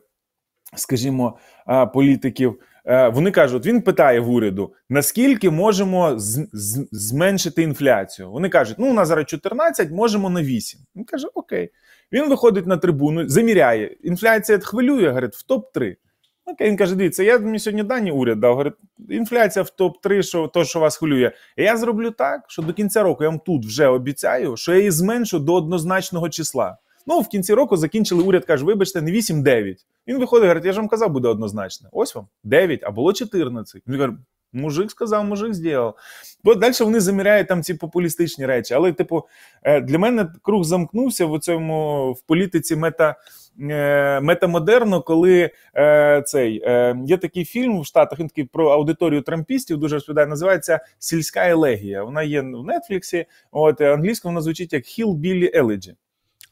скажімо, 0.76 1.38
політиків. 1.94 2.60
Е, 2.86 3.08
вони 3.08 3.30
кажуть, 3.30 3.66
він 3.66 3.82
питає 3.82 4.20
в 4.20 4.30
уряду, 4.30 4.74
наскільки 4.88 5.50
можемо 5.50 6.18
з, 6.18 6.48
з, 6.52 6.88
зменшити 6.92 7.62
інфляцію. 7.62 8.30
Вони 8.30 8.48
кажуть, 8.48 8.76
ну 8.78 8.90
у 8.90 8.92
нас 8.92 9.08
зараз 9.08 9.26
14, 9.26 9.90
можемо 9.90 10.30
на 10.30 10.42
8. 10.42 10.80
Він 10.96 11.04
каже, 11.04 11.28
окей. 11.34 11.70
Він 12.12 12.28
виходить 12.28 12.66
на 12.66 12.76
трибуну, 12.76 13.28
заміряє. 13.28 13.86
Інфляція 13.86 14.58
хвилює, 14.58 15.08
говорить, 15.08 15.34
в 15.34 15.52
топ-3. 15.52 15.96
Окей, 16.52 16.68
він 16.68 16.76
каже: 16.76 16.94
дивіться, 16.94 17.22
я 17.22 17.38
мені 17.38 17.58
сьогодні 17.58 17.82
дані 17.82 18.10
уряд 18.10 18.40
дав. 18.40 18.50
Говорить, 18.50 18.74
інфляція 19.08 19.62
в 19.62 19.70
топ-3, 19.78 20.22
що 20.22 20.46
то, 20.46 20.64
що 20.64 20.80
вас 20.80 20.96
хвилює. 20.96 21.32
Я 21.56 21.76
зроблю 21.76 22.10
так, 22.10 22.44
що 22.48 22.62
до 22.62 22.72
кінця 22.72 23.02
року 23.02 23.24
я 23.24 23.30
вам 23.30 23.38
тут 23.38 23.66
вже 23.66 23.86
обіцяю, 23.86 24.56
що 24.56 24.72
я 24.72 24.78
її 24.78 24.90
зменшу 24.90 25.38
до 25.38 25.54
однозначного 25.54 26.28
числа. 26.28 26.76
Ну, 27.06 27.20
в 27.20 27.28
кінці 27.28 27.54
року 27.54 27.76
закінчили 27.76 28.22
уряд, 28.22 28.44
каже, 28.44 28.64
вибачте, 28.64 29.02
не 29.02 29.12
8-9. 29.12 29.76
Він 30.06 30.18
виходить, 30.18 30.42
говорить, 30.42 30.64
я 30.64 30.72
ж 30.72 30.78
вам 30.78 30.88
казав, 30.88 31.10
буде 31.10 31.28
однозначно. 31.28 31.88
Ось 31.92 32.14
вам 32.14 32.26
9, 32.44 32.80
а 32.82 32.90
було 32.90 33.12
14. 33.12 33.82
Він 33.86 33.98
каже, 33.98 34.12
мужик 34.52 34.90
сказав, 34.90 35.24
мужик 35.24 35.54
зробив. 35.54 35.94
Бо 36.44 36.54
далі 36.54 36.74
вони 36.80 37.00
заміряють 37.00 37.48
там 37.48 37.62
ці 37.62 37.74
популістичні 37.74 38.46
речі. 38.46 38.74
Але, 38.74 38.92
типу, 38.92 39.24
е, 39.62 39.80
для 39.80 39.98
мене 39.98 40.28
круг 40.42 40.64
замкнувся 40.64 41.26
в 41.26 41.38
цьому 41.38 42.12
в 42.12 42.22
політиці 42.22 42.76
мета. 42.76 43.16
Е, 43.60 44.20
метамодерно, 44.20 45.02
коли 45.02 45.50
е, 45.76 46.22
цей 46.26 46.62
е, 46.64 46.96
є 47.06 47.16
такий 47.16 47.44
фільм 47.44 47.80
в 47.80 47.86
Штатах, 47.86 48.18
він 48.18 48.28
такий 48.28 48.44
про 48.44 48.68
аудиторію 48.68 49.22
трампістів, 49.22 49.78
дуже 49.78 49.96
розповідає, 49.96 50.26
називається 50.26 50.80
Сільська 50.98 51.48
елегія. 51.48 52.02
Вона 52.02 52.22
є 52.22 52.40
в 52.40 52.44
Нетфліксі. 52.44 53.26
От 53.50 53.80
англійською 53.80 54.30
вона 54.30 54.40
звучить 54.40 54.72
як 54.72 54.84
Hillbilly 54.84 55.60
Elegy. 55.60 55.94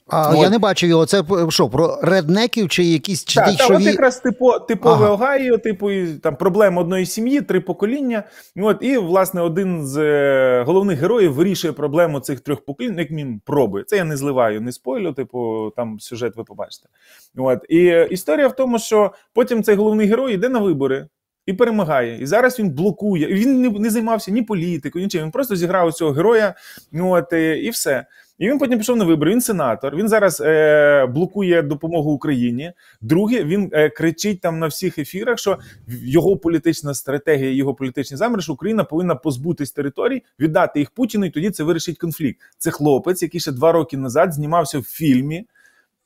А 0.09 0.31
от. 0.31 0.43
я 0.43 0.51
не 0.51 0.59
бачив 0.59 0.89
його. 0.89 1.07
Це 1.07 1.23
що, 1.49 1.69
про 1.69 1.99
реднеків 2.03 2.69
чи 2.69 2.85
якісь 2.85 3.25
чи 3.25 3.41
Так, 3.41 3.57
та, 3.57 3.67
от 3.67 3.81
якраз 3.81 4.21
типу, 4.21 4.53
типове 4.69 4.95
ага. 4.95 5.11
Огайо, 5.11 5.59
типу 5.59 5.91
там 6.23 6.37
проблема 6.37 6.83
одної 6.83 7.07
сім'ї, 7.07 7.41
три 7.41 7.61
покоління. 7.61 8.23
От 8.57 8.77
і 8.81 8.99
власне 8.99 9.41
один 9.41 9.87
з 9.87 9.97
е, 9.99 10.65
головних 10.67 10.99
героїв 10.99 11.33
вирішує 11.33 11.73
проблему 11.73 12.21
цих 12.21 12.41
трьох 12.41 12.65
поколінь, 12.65 12.99
як 12.99 13.11
він 13.11 13.41
пробує. 13.45 13.85
Це 13.85 13.97
я 13.97 14.05
не 14.05 14.17
зливаю, 14.17 14.61
не 14.61 14.73
спойлю, 14.73 15.13
типу 15.13 15.73
там 15.77 16.01
сюжет 16.01 16.37
ви 16.37 16.45
побачите. 16.45 16.89
От 17.37 17.59
і 17.69 17.87
е, 17.87 18.09
історія 18.11 18.49
в 18.49 18.57
тому, 18.57 18.79
що 18.79 19.13
потім 19.35 19.63
цей 19.63 19.75
головний 19.75 20.07
герой 20.07 20.35
йде 20.35 20.49
на 20.49 20.59
вибори. 20.59 21.07
І 21.47 21.53
перемагає. 21.53 22.23
І 22.23 22.27
зараз 22.27 22.59
він 22.59 22.71
блокує. 22.71 23.27
Він 23.27 23.63
не 23.63 23.71
не 23.71 23.91
займався 23.91 24.31
ні 24.31 24.43
політикою, 24.43 25.05
нічим. 25.05 25.23
Він 25.23 25.31
просто 25.31 25.57
зіграв 25.57 25.93
цього 25.93 26.13
героя. 26.13 26.55
От, 27.01 27.33
і 27.33 27.71
все. 27.71 28.07
І 28.38 28.49
він 28.49 28.59
потім 28.59 28.78
пішов 28.78 28.97
на 28.97 29.05
вибори. 29.05 29.31
Він 29.31 29.40
сенатор. 29.40 29.97
Він 29.97 30.09
зараз 30.09 30.43
е, 30.45 31.07
блокує 31.07 31.62
допомогу 31.62 32.12
Україні. 32.12 32.73
Друге, 33.00 33.45
він 33.45 33.71
е, 33.73 33.90
кричить 33.90 34.40
там 34.40 34.59
на 34.59 34.66
всіх 34.66 34.99
ефірах, 34.99 35.38
що 35.38 35.59
його 35.88 36.37
політична 36.37 36.95
стратегія, 36.95 37.50
його 37.50 37.75
політичні 37.75 38.16
замір, 38.16 38.43
що 38.43 38.52
Україна 38.52 38.85
повинна 38.85 39.14
позбутись 39.14 39.73
територій, 39.73 40.23
віддати 40.40 40.78
їх 40.78 40.90
Путіну, 40.90 41.26
і 41.26 41.31
тоді 41.31 41.50
це 41.50 41.64
вирішить 41.64 41.99
конфлікт. 41.99 42.40
Це 42.59 42.71
хлопець, 42.71 43.23
який 43.23 43.40
ще 43.40 43.52
два 43.52 43.73
роки 43.73 43.97
назад 43.97 44.35
знімався 44.35 44.78
в 44.78 44.83
фільмі. 44.83 45.47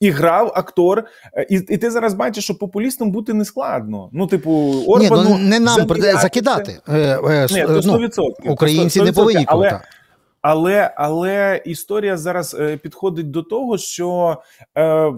І 0.00 0.10
грав 0.10 0.52
актор, 0.54 1.04
е, 1.34 1.46
і 1.50 1.54
і 1.54 1.76
ти 1.76 1.90
зараз 1.90 2.14
бачиш, 2.14 2.44
що 2.44 2.54
популістом 2.54 3.10
бути 3.10 3.34
не 3.34 3.44
складно. 3.44 4.10
Ну, 4.12 4.26
типу, 4.26 4.84
Орбану... 4.86 5.22
Ні, 5.22 5.30
ну, 5.30 5.38
не 5.38 5.60
нам 5.60 5.88
закидати. 6.22 6.80
Е, 6.88 6.98
е, 6.98 7.46
Ні, 7.50 7.62
то 7.62 7.80
100%. 7.80 8.10
Ну, 8.44 8.52
українці 8.52 9.00
100%, 9.00 9.04
не 9.04 9.12
повинні. 9.12 9.44
Але, 9.48 9.80
але 10.42 10.94
але 10.96 11.62
історія 11.64 12.16
зараз 12.16 12.56
е, 12.60 12.76
підходить 12.76 13.30
до 13.30 13.42
того, 13.42 13.78
що 13.78 14.36
е, 14.78 15.12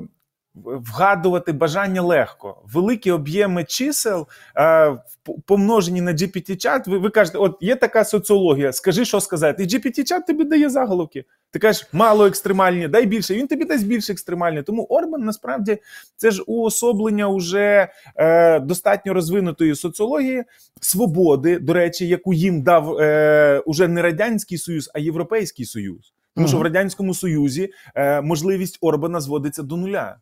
вгадувати 0.54 1.52
бажання 1.52 2.02
легко. 2.02 2.62
Великі 2.64 3.10
об'єми 3.10 3.64
чисел 3.64 4.26
е, 4.56 4.98
помножені 5.46 6.00
на 6.00 6.12
GPT-чат. 6.12 6.90
Ви, 6.90 6.98
ви 6.98 7.10
кажете, 7.10 7.38
от 7.38 7.56
є 7.60 7.76
така 7.76 8.04
соціологія, 8.04 8.72
скажи, 8.72 9.04
що 9.04 9.20
сказати. 9.20 9.64
І 9.64 9.66
GPT-чат 9.66 10.26
тобі 10.26 10.44
дає 10.44 10.70
заголовки. 10.70 11.24
Ти 11.50 11.58
кажеш, 11.58 11.86
мало 11.92 12.26
екстремальні, 12.26 12.88
дай 12.88 13.06
більше. 13.06 13.34
Він 13.34 13.46
тобі 13.46 13.64
дасть 13.64 13.86
більше 13.86 14.12
екстремальні. 14.12 14.62
Тому 14.62 14.82
Орбан 14.82 15.24
насправді 15.24 15.78
це 16.16 16.30
ж 16.30 16.42
уособлення 16.46 17.28
уже 17.28 17.88
е, 18.16 18.60
достатньо 18.60 19.14
розвинутої 19.14 19.74
соціології, 19.74 20.44
свободи, 20.80 21.58
до 21.58 21.72
речі, 21.72 22.08
яку 22.08 22.32
їм 22.34 22.62
дав 22.62 22.98
е, 22.98 23.62
уже 23.66 23.88
не 23.88 24.02
радянський 24.02 24.58
союз, 24.58 24.90
а 24.94 24.98
європейський 24.98 25.66
союз. 25.66 26.12
Тому 26.36 26.48
що 26.48 26.58
в 26.58 26.62
радянському 26.62 27.14
союзі 27.14 27.72
е, 27.94 28.20
можливість 28.20 28.78
Орбана 28.80 29.20
зводиться 29.20 29.62
до 29.62 29.76
нуля. 29.76 30.16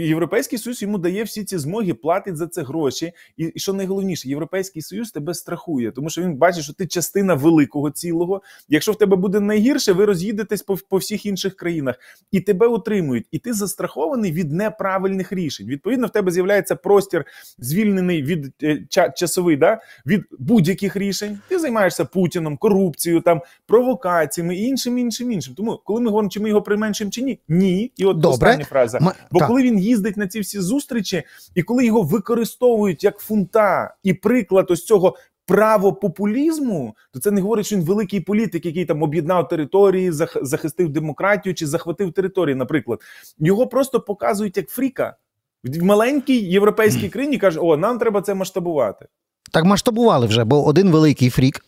Європейський 0.00 0.58
союз 0.58 0.82
йому 0.82 0.98
дає 0.98 1.24
всі 1.24 1.44
ці 1.44 1.58
змоги, 1.58 1.94
платить 1.94 2.36
за 2.36 2.46
це 2.46 2.62
гроші. 2.62 3.12
І, 3.36 3.44
і 3.54 3.58
що 3.58 3.72
найголовніше, 3.72 4.28
європейський 4.28 4.82
союз 4.82 5.10
тебе 5.10 5.34
страхує, 5.34 5.90
тому 5.90 6.10
що 6.10 6.22
він 6.22 6.36
бачить, 6.36 6.64
що 6.64 6.72
ти 6.72 6.86
частина 6.86 7.34
великого 7.34 7.90
цілого. 7.90 8.42
Якщо 8.68 8.92
в 8.92 8.96
тебе 8.96 9.16
буде 9.16 9.40
найгірше, 9.40 9.92
ви 9.92 10.04
роз'їдетесь 10.04 10.62
по, 10.62 10.76
по 10.88 10.96
всіх 10.96 11.26
інших 11.26 11.56
країнах 11.56 11.96
і 12.30 12.40
тебе 12.40 12.66
утримують, 12.66 13.26
і 13.30 13.38
ти 13.38 13.52
застрахований 13.52 14.32
від 14.32 14.52
неправильних 14.52 15.32
рішень. 15.32 15.66
Відповідно, 15.66 16.06
в 16.06 16.10
тебе 16.10 16.30
з'являється 16.30 16.76
простір, 16.76 17.24
звільнений 17.58 18.22
від 18.22 18.52
е, 18.62 18.86
часовий, 19.14 19.56
да 19.56 19.80
від 20.06 20.24
будь-яких 20.38 20.96
рішень. 20.96 21.38
Ти 21.48 21.58
займаєшся 21.58 22.04
путіном, 22.04 22.56
корупцією, 22.56 23.20
там 23.20 23.40
провокаціями 23.66 24.56
і 24.56 24.62
іншим, 24.62 24.98
іншим, 24.98 25.32
іншим. 25.32 25.54
Тому, 25.54 25.80
коли 25.84 26.00
ми 26.00 26.06
говоримо, 26.06 26.30
чи 26.30 26.40
ми 26.40 26.48
його 26.48 26.62
применшимо 26.62 27.10
чи 27.10 27.22
ні, 27.22 27.38
ні. 27.48 27.92
І 27.96 28.04
от 28.04 28.16
Добре. 28.16 28.30
остання 28.30 28.64
фраза. 28.64 28.98
Бо 29.30 29.38
так. 29.38 29.48
коли 29.48 29.62
він 29.62 29.78
їздить 29.82 30.16
на 30.16 30.26
ці 30.26 30.40
всі 30.40 30.60
зустрічі, 30.60 31.22
і 31.54 31.62
коли 31.62 31.86
його 31.86 32.02
використовують 32.02 33.04
як 33.04 33.18
фунта 33.18 33.94
і 34.02 34.14
приклад 34.14 34.66
ось 34.70 34.84
цього. 34.84 35.16
Право 35.46 35.92
популізму, 35.92 36.96
то 37.12 37.20
це 37.20 37.30
не 37.30 37.40
говорить, 37.40 37.66
що 37.66 37.76
він 37.76 37.84
великий 37.84 38.20
політик, 38.20 38.66
який 38.66 38.84
там 38.84 39.02
об'єднав 39.02 39.48
території, 39.48 40.12
захистив 40.42 40.88
демократію 40.88 41.54
чи 41.54 41.66
захватив 41.66 42.12
території. 42.12 42.54
Наприклад, 42.54 43.00
його 43.38 43.66
просто 43.66 44.00
показують 44.00 44.56
як 44.56 44.68
фріка 44.68 45.16
в 45.64 45.82
маленькій 45.82 46.38
європейській 46.38 47.08
країні. 47.08 47.38
каже: 47.38 47.60
О, 47.60 47.76
нам 47.76 47.98
треба 47.98 48.22
це 48.22 48.34
масштабувати. 48.34 49.06
Так 49.52 49.64
масштабували 49.64 50.26
вже, 50.26 50.44
бо 50.44 50.64
один 50.64 50.90
великий 50.90 51.30
фрік. 51.30 51.64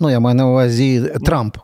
Ну 0.00 0.10
я 0.10 0.20
маю 0.20 0.36
на 0.36 0.48
увазі 0.48 1.12
Трамп. 1.24 1.56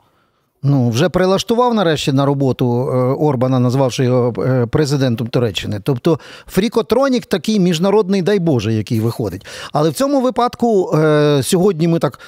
Ну, 0.63 0.91
вже 0.91 1.09
прилаштував 1.09 1.75
нарешті 1.75 2.13
на 2.13 2.27
роботу 2.27 2.89
е, 2.89 2.97
Орбана, 2.97 3.59
назвавши 3.59 4.05
його 4.05 4.43
е, 4.43 4.67
президентом 4.67 5.27
Туреччини. 5.27 5.81
Тобто 5.83 6.19
Фрікотронік 6.47 7.27
такий 7.27 7.61
міжнародний, 7.61 8.23
дай 8.23 8.39
Боже, 8.39 8.73
який 8.73 9.01
виходить. 9.01 9.47
Але 9.73 9.91
в 9.91 9.95
цьому 9.95 10.21
випадку 10.21 10.93
е, 10.95 11.41
сьогодні 11.43 11.89
ми 11.89 11.99
так 11.99 12.21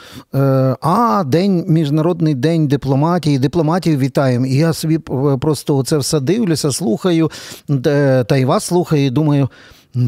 а, 0.80 1.24
день, 1.26 1.64
міжнародний 1.68 2.34
день 2.34 2.68
дипломатії, 2.68 3.38
дипломатів 3.38 3.98
вітаємо. 3.98 4.46
І 4.46 4.54
я 4.54 4.72
собі 4.72 4.98
просто 5.40 5.82
це 5.82 5.98
все 5.98 6.20
дивлюся, 6.20 6.72
слухаю, 6.72 7.30
та 8.26 8.36
й 8.36 8.44
вас 8.44 8.64
слухаю, 8.64 9.06
і 9.06 9.10
думаю. 9.10 9.48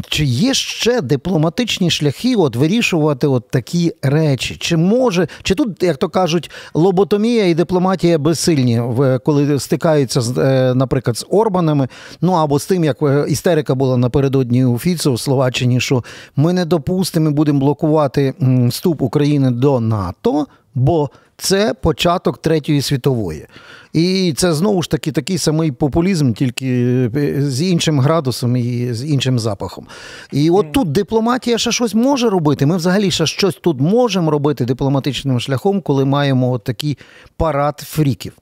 Чи 0.09 0.25
є 0.25 0.53
ще 0.53 1.01
дипломатичні 1.01 1.89
шляхи 1.89 2.35
от 2.35 2.55
вирішувати 2.55 3.27
от 3.27 3.49
такі 3.49 3.93
речі? 4.01 4.55
Чи 4.59 4.77
може, 4.77 5.27
чи 5.43 5.55
тут, 5.55 5.83
як 5.83 5.97
то 5.97 6.09
кажуть, 6.09 6.51
лоботомія 6.73 7.47
і 7.47 7.53
дипломатія 7.53 8.17
безсильні, 8.17 8.81
коли 9.25 9.59
стикаються 9.59 10.21
з, 10.21 10.37
е, 10.37 10.73
наприклад, 10.75 11.17
з 11.17 11.25
Орбанами? 11.29 11.87
Ну 12.21 12.31
або 12.31 12.59
з 12.59 12.65
тим, 12.65 12.83
як 12.83 13.01
е, 13.01 13.25
істерика 13.27 13.75
була 13.75 13.97
напередодні 13.97 14.65
у 14.65 14.79
Фіцу 14.79 15.13
в 15.13 15.19
Словаччині, 15.19 15.79
що 15.79 16.03
ми 16.35 16.53
не 16.53 16.65
допустимо, 16.65 17.25
ми 17.25 17.31
будемо 17.31 17.59
блокувати 17.59 18.33
вступ 18.69 19.01
України 19.01 19.51
до 19.51 19.79
НАТО, 19.79 20.47
бо 20.75 21.09
це 21.37 21.73
початок 21.73 22.37
третьої 22.37 22.81
світової. 22.81 23.47
І 23.93 24.33
це 24.37 24.53
знову 24.53 24.81
ж 24.81 24.89
таки 24.89 25.11
такий 25.11 25.37
самий 25.37 25.71
популізм, 25.71 26.33
тільки 26.33 26.67
е, 27.15 27.41
з 27.41 27.61
іншим 27.61 27.99
градусом 27.99 28.57
і 28.57 28.93
з 28.93 29.05
іншим 29.05 29.39
запахом. 29.39 29.87
І 30.31 30.49
от 30.49 30.71
тут 30.71 30.91
дипломатія 30.91 31.57
ще 31.57 31.71
щось 31.71 31.93
може 31.93 32.29
робити. 32.29 32.65
Ми 32.65 32.77
взагалі 32.77 33.11
ще 33.11 33.25
щось 33.25 33.55
тут 33.61 33.79
можемо 33.79 34.31
робити 34.31 34.65
дипломатичним 34.65 35.39
шляхом, 35.39 35.81
коли 35.81 36.05
маємо 36.05 36.51
от 36.51 36.63
такий 36.63 36.97
парад 37.37 37.79
фріків. 37.79 38.33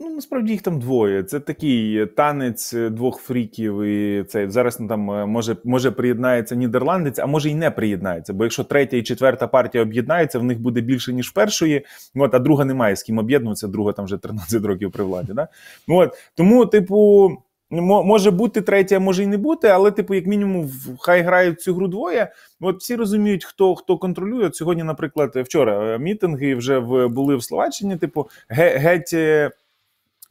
Ну, 0.00 0.10
насправді 0.10 0.52
їх 0.52 0.62
там 0.62 0.80
двоє. 0.80 1.22
Це 1.22 1.40
такий 1.40 2.06
танець 2.06 2.72
двох 2.72 3.20
фріків. 3.20 3.82
І 3.82 4.24
це 4.24 4.50
зараз 4.50 4.80
ну, 4.80 4.88
там 4.88 5.10
е, 5.10 5.26
може 5.26 5.56
може 5.64 5.90
приєднається 5.90 6.54
нідерландець, 6.54 7.18
а 7.18 7.26
може 7.26 7.50
й 7.50 7.54
не 7.54 7.70
приєднається. 7.70 8.32
Бо 8.32 8.44
якщо 8.44 8.64
третя 8.64 8.96
і 8.96 9.02
четверта 9.02 9.46
партія 9.46 9.84
об'єднаються, 9.84 10.38
в 10.38 10.44
них 10.44 10.60
буде 10.60 10.80
більше 10.80 11.12
ніж 11.12 11.30
першої. 11.30 11.86
От, 12.14 12.34
а 12.34 12.38
друга 12.38 12.64
немає 12.64 12.96
з 12.96 13.02
ким 13.02 13.18
об'єднуватися. 13.18 13.68
Друга 13.68 13.92
там 13.92 14.04
вже 14.04 14.16
13 14.16 14.64
років 14.64 14.92
при 14.92 15.04
владі. 15.04 15.32
Да? 15.32 15.48
От 15.88 16.14
тому, 16.34 16.66
типу. 16.66 17.30
Може 17.72 18.30
бути 18.30 18.60
третя, 18.60 18.98
може 18.98 19.22
й 19.24 19.26
не 19.26 19.36
бути, 19.36 19.68
але, 19.68 19.90
типу, 19.90 20.14
як 20.14 20.26
мінімум, 20.26 20.70
хай 20.98 21.22
грають 21.22 21.60
цю 21.60 21.74
гру 21.74 21.88
двоє. 21.88 22.32
От 22.60 22.80
всі 22.80 22.96
розуміють, 22.96 23.44
хто 23.44 23.74
хто 23.74 23.98
контролює. 23.98 24.46
От 24.46 24.56
Сьогодні, 24.56 24.82
наприклад, 24.82 25.36
вчора 25.36 25.94
е, 25.94 25.98
мітинги 25.98 26.54
вже 26.54 26.78
в 26.78 27.08
були 27.08 27.36
в 27.36 27.42
Словаччині. 27.42 27.96
Типу, 27.96 28.28
геть 28.48 29.10
е, 29.12 29.50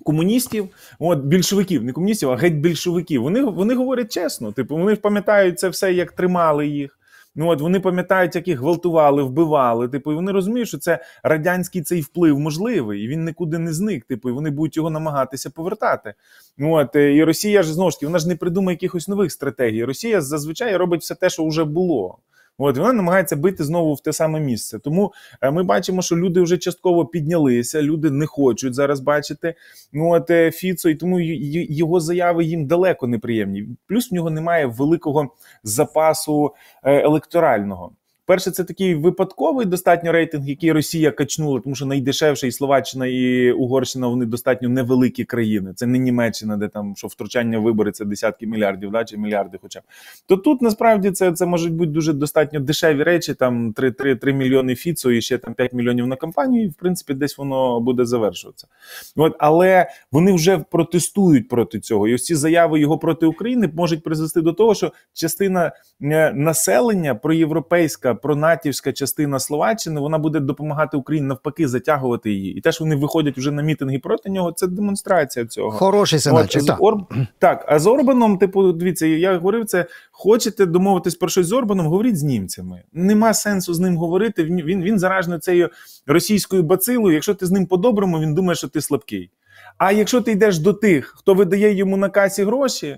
комуністів, 0.03 0.68
от 1.00 1.20
більшовиків, 1.20 1.84
не 1.84 1.94
комуністів, 1.94 2.32
а 2.32 2.36
геть 2.36 2.56
більшовиків. 2.56 3.22
Вони 3.22 3.44
вони 3.44 3.75
говорять 3.75 4.12
чесно. 4.12 4.51
Типу, 4.51 4.77
вони 4.77 4.96
пам'ятають 4.96 5.60
це 5.60 5.70
все, 5.70 5.94
як 5.94 6.12
тримали 6.12 6.68
їх. 6.68 7.00
Ну 7.36 7.48
от 7.48 7.62
вони 7.62 7.79
пам'ятають, 7.79 8.36
як 8.36 8.48
їх 8.48 8.60
гвалтували, 8.60 9.24
вбивали. 9.24 9.88
Типу, 9.88 10.12
і 10.12 10.15
вони 10.15 10.32
розуміють, 10.32 10.68
що 10.68 10.77
це 10.77 11.00
радянський 11.24 11.82
цей 11.82 12.01
вплив 12.01 12.39
можливий, 12.39 13.03
і 13.03 13.08
він 13.08 13.25
нікуди 13.25 13.58
не 13.58 13.74
зник. 13.74 14.06
Типу, 14.06 14.29
і 14.29 14.32
вони 14.32 14.50
будуть 14.50 14.77
його 14.77 14.89
намагатися 14.89 15.50
повертати. 15.50 16.13
Ну 16.58 16.74
от 16.74 16.96
е, 16.96 17.15
і 17.15 17.24
Росія 17.24 17.63
ж 17.63 17.74
знову 17.74 17.91
ж 17.91 17.98
таки, 17.98 18.06
вона 18.06 18.20
ж 18.20 18.27
не 18.27 18.36
придумає 18.36 18.75
якихось 18.75 19.08
нових 19.08 19.32
стратегій. 19.32 19.84
Росія 19.84 20.22
зазвичай 20.22 20.77
робить 20.77 21.01
все 21.01 21.15
те, 21.15 21.29
що 21.29 21.48
вже 21.48 21.63
було. 21.63 22.18
От 22.62 22.78
вона 22.78 22.94
намагається 22.94 23.36
бити 23.36 23.63
знову 23.63 23.94
в 23.94 24.01
те 24.01 24.13
саме 24.13 24.39
місце. 24.39 24.80
Тому 24.80 25.13
е, 25.42 25.51
ми 25.51 25.63
бачимо, 25.63 26.01
що 26.01 26.16
люди 26.16 26.42
вже 26.42 26.58
частково 26.58 27.06
піднялися, 27.06 27.82
люди 27.82 28.12
не 28.12 28.25
хочуть 28.25 28.74
зараз 28.74 29.00
бачити. 29.00 29.56
Ну 29.94 30.10
от 30.12 30.30
е, 30.30 30.51
Фіцо, 30.51 30.89
і 30.89 30.96
тому 30.96 31.20
його 31.20 32.00
заяви 32.00 32.46
їм 32.46 32.66
далеко 32.66 33.08
неприємні. 33.08 33.68
Плюс 33.88 34.12
в 34.12 34.13
нього 34.13 34.30
немає 34.30 34.66
великого 34.66 35.30
запасу 35.63 36.51
е, 36.84 37.01
електорального. 37.01 37.92
Перше, 38.29 38.51
це 38.51 38.63
такий 38.63 38.95
випадковий 38.95 39.65
достатньо 39.65 40.12
рейтинг, 40.12 40.45
який 40.45 40.71
Росія 40.71 41.12
качнула, 41.12 41.59
тому 41.59 41.75
що 41.75 41.86
найдешевше 41.86 42.48
і 42.48 42.51
Словаччина 42.51 43.07
і 43.07 43.51
Угорщина 43.51 44.07
вони 44.07 44.25
достатньо 44.25 44.69
невеликі 44.69 45.25
країни. 45.25 45.74
Це 45.75 45.86
не 45.86 45.98
Німеччина, 45.98 46.57
де 46.57 46.67
там 46.67 46.95
що 46.95 47.07
втручання 47.07 47.59
вибори 47.59 47.91
це 47.91 48.05
десятки 48.05 48.48
мільярдів, 48.48 48.91
да, 48.91 49.03
чи 49.03 49.17
мільярди, 49.17 49.57
хоча 49.62 49.81
то 50.25 50.38
тут 50.38 50.62
насправді 50.62 51.12
це 51.12 51.31
це 51.31 51.45
можуть 51.45 51.74
бути 51.74 51.91
дуже 51.91 52.13
достатньо 52.13 52.59
дешеві 52.59 53.03
речі. 53.03 53.33
Там 53.33 53.74
3 53.74 53.91
3, 53.91 54.15
3 54.15 54.33
мільйони 54.33 54.75
фіцу 54.75 55.12
і 55.12 55.21
ще 55.21 55.38
там 55.38 55.53
5 55.53 55.74
мільйонів 55.74 56.07
на 56.07 56.15
кампанію. 56.15 56.65
і 56.65 56.67
В 56.67 56.74
принципі, 56.74 57.13
десь 57.13 57.38
воно 57.38 57.79
буде 57.79 58.05
завершуватися. 58.05 58.67
От 59.15 59.36
але 59.39 59.89
вони 60.12 60.33
вже 60.33 60.57
протестують 60.57 61.48
проти 61.48 61.79
цього. 61.79 62.07
І 62.07 62.15
ось 62.15 62.24
ці 62.24 62.36
заяви 62.36 62.79
його 62.79 62.98
проти 62.98 63.25
України 63.25 63.69
можуть 63.75 64.03
призвести 64.03 64.41
до 64.41 64.53
того, 64.53 64.75
що 64.75 64.91
частина 65.13 65.71
е, 66.01 66.33
населення 66.33 67.15
проєвропейська 67.15 68.18
пронатівська 68.21 68.93
частина 68.93 69.39
Словаччини 69.39 69.99
вона 69.99 70.17
буде 70.17 70.39
допомагати 70.39 70.97
Україні 70.97 71.27
навпаки 71.27 71.67
затягувати 71.67 72.31
її. 72.31 72.53
І 72.57 72.61
те, 72.61 72.71
що 72.71 72.83
вони 72.83 72.95
виходять 72.95 73.38
вже 73.38 73.51
на 73.51 73.61
мітинги 73.61 73.99
проти 73.99 74.29
нього, 74.29 74.51
це 74.51 74.67
демонстрація 74.67 75.45
цього. 75.45 75.71
Хороший 75.71 76.19
синачок, 76.19 76.65
так. 76.65 76.81
Ор... 76.81 76.97
так. 77.39 77.65
А 77.67 77.79
з 77.79 77.88
Орбаном, 77.88 78.38
типу, 78.38 78.71
дивіться, 78.71 79.05
я 79.05 79.38
говорив 79.38 79.65
це. 79.65 79.85
Хочете 80.11 80.65
домовитись 80.65 81.15
про 81.15 81.29
щось 81.29 81.47
з 81.47 81.51
Орбаном, 81.53 81.88
говоріть 81.88 82.17
з 82.17 82.23
німцями. 82.23 82.83
Нема 82.93 83.33
сенсу 83.33 83.73
з 83.73 83.79
ним 83.79 83.97
говорити. 83.97 84.43
Він 84.43 84.61
він, 84.61 84.83
він 84.83 84.99
заражений 84.99 85.39
цією 85.39 85.69
російською 86.08 86.63
бацилою. 86.63 87.13
Якщо 87.13 87.34
ти 87.34 87.45
з 87.45 87.51
ним 87.51 87.65
по-доброму, 87.65 88.19
він 88.19 88.36
думає, 88.36 88.55
що 88.55 88.67
ти 88.67 88.82
слабкий. 88.82 89.32
А 89.77 89.91
якщо 89.91 90.21
ти 90.21 90.32
йдеш 90.32 90.60
до 90.60 90.73
тих, 90.73 91.13
хто 91.17 91.34
видає 91.34 91.73
йому 91.73 91.97
на 91.97 92.10
касі 92.10 92.43
гроші. 92.43 92.97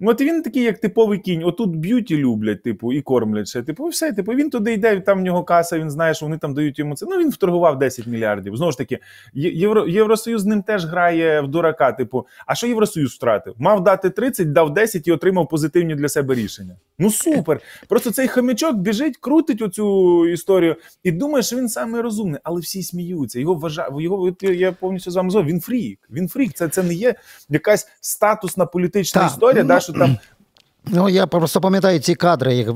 Ну, 0.00 0.10
от 0.10 0.20
він 0.20 0.42
такий, 0.42 0.62
як 0.62 0.78
типовий 0.78 1.18
кінь. 1.18 1.44
Отут 1.44 1.76
б'ють 1.76 2.10
і 2.10 2.16
люблять, 2.16 2.62
типу, 2.62 2.92
і 2.92 3.02
кормлять 3.02 3.48
ще. 3.48 3.62
Типу, 3.62 3.86
все, 3.86 4.12
типу, 4.12 4.32
він 4.32 4.50
туди 4.50 4.72
йде, 4.72 5.00
там 5.00 5.18
в 5.18 5.22
нього 5.22 5.44
каса, 5.44 5.78
він 5.78 5.90
знає, 5.90 6.14
що 6.14 6.26
вони 6.26 6.38
там 6.38 6.54
дають 6.54 6.78
йому 6.78 6.94
це. 6.96 7.06
Ну 7.10 7.18
він 7.18 7.30
вторгував 7.30 7.78
10 7.78 8.06
мільярдів. 8.06 8.56
Знову 8.56 8.72
ж 8.72 8.78
таки, 8.78 8.98
Євро, 9.34 9.86
Євросоюз 9.88 10.42
з 10.42 10.46
ним 10.46 10.62
теж 10.62 10.86
грає 10.86 11.40
в 11.40 11.48
дурака. 11.48 11.92
Типу, 11.92 12.26
а 12.46 12.54
що 12.54 12.66
Євросоюз 12.66 13.14
втратив? 13.14 13.54
Мав 13.58 13.84
дати 13.84 14.10
30, 14.10 14.52
дав 14.52 14.74
10 14.74 15.08
і 15.08 15.12
отримав 15.12 15.48
позитивні 15.48 15.94
для 15.94 16.08
себе 16.08 16.34
рішення. 16.34 16.76
Ну 16.98 17.10
супер. 17.10 17.60
Просто 17.88 18.10
цей 18.10 18.28
хомячок 18.28 18.76
біжить, 18.76 19.16
крутить 19.16 19.62
оцю 19.62 20.26
історію 20.28 20.76
і 21.02 21.12
думає, 21.12 21.42
що 21.42 21.56
він 21.56 21.68
саме 21.68 22.02
розумний, 22.02 22.40
але 22.44 22.60
всі 22.60 22.82
сміються. 22.82 23.40
Його 23.40 23.54
вважають, 23.54 24.00
його 24.00 24.32
я 24.40 24.72
повністю 24.72 25.10
з 25.10 25.16
вами 25.16 25.30
зов. 25.30 25.44
Він 25.44 25.60
фрік. 25.60 25.98
Він 26.10 26.28
фрік. 26.28 26.52
Це 26.52 26.68
це 26.68 26.82
не 26.82 26.94
є 26.94 27.14
якась 27.48 27.88
статусна 28.00 28.66
політична 28.66 29.22
так. 29.22 29.30
історія. 29.30 29.64
Да, 29.64 29.80
що 29.80 29.92
там. 29.92 30.18
Ну, 30.88 31.08
я 31.08 31.26
просто 31.26 31.60
пам'ятаю 31.60 31.98
ці 31.98 32.14
кадри, 32.14 32.54
як 32.54 32.68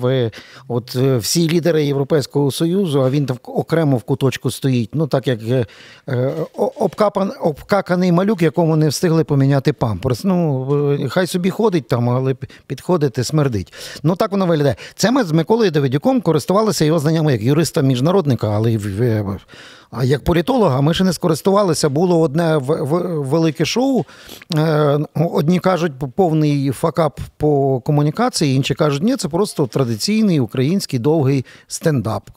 от 0.68 0.96
е, 0.96 1.16
всі 1.16 1.49
лідери 1.51 1.85
Європейського 1.85 2.51
Союзу, 2.51 3.03
а 3.03 3.11
він 3.11 3.27
там 3.27 3.38
окремо 3.44 3.96
в 3.96 4.03
куточку 4.03 4.51
стоїть. 4.51 4.90
Ну, 4.94 5.07
так 5.07 5.29
як 5.29 5.40
е, 5.42 5.66
е 6.09 6.33
обкапан, 6.55 7.33
обкаканий 7.40 8.12
малюк, 8.12 8.42
якому 8.42 8.77
не 8.77 8.88
встигли 8.88 9.25
поміняти 9.25 9.73
памперс. 9.73 10.25
Ну, 10.25 10.68
е, 10.92 11.09
хай 11.09 11.27
собі 11.27 11.51
ходить 11.51 11.88
там, 11.88 12.11
але 12.11 12.37
підходити 12.66 13.25
смердить. 13.25 13.73
Ну 14.03 14.16
так 14.16 14.31
воно 14.31 14.46
виглядає. 14.46 14.77
Це 14.94 15.11
ми 15.11 15.25
з 15.25 15.33
Миколою 15.33 15.70
Давидюком 15.70 16.20
користувалися 16.20 16.85
його 16.85 16.99
знаннями 16.99 17.33
як 17.33 17.42
юриста-міжнародника, 17.42 18.51
але 18.51 18.73
а 19.90 20.05
як 20.05 20.24
політолога 20.24 20.81
ми 20.81 20.94
ще 20.94 21.05
не 21.05 21.12
скористувалися. 21.12 21.88
Було 21.88 22.20
одне 22.20 22.57
велике 22.57 23.64
шоу. 23.64 24.05
Е, 24.57 24.98
одні 25.14 25.61
кажуть, 25.61 25.92
повний 26.16 26.70
факап 26.70 27.20
по 27.37 27.81
комунікації, 27.81 28.57
інші 28.57 28.74
кажуть, 28.74 29.03
ні, 29.03 29.16
це 29.16 29.29
просто 29.29 29.66
традиційний 29.66 30.40
український 30.40 30.98
довгий 30.98 31.44
стендап. 31.66 32.31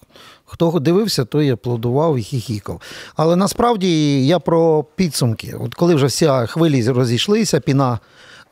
Хто 0.45 0.79
дивився, 0.79 1.25
той 1.25 1.49
аплодував 1.49 2.17
і 2.17 2.21
хіхікав. 2.21 2.81
Але 3.15 3.35
насправді 3.35 4.25
я 4.25 4.39
про 4.39 4.85
підсумки. 4.95 5.55
От 5.59 5.75
коли 5.75 5.95
вже 5.95 6.05
всі 6.05 6.29
хвилі 6.47 6.89
розійшлися, 6.89 7.59
піна 7.59 7.99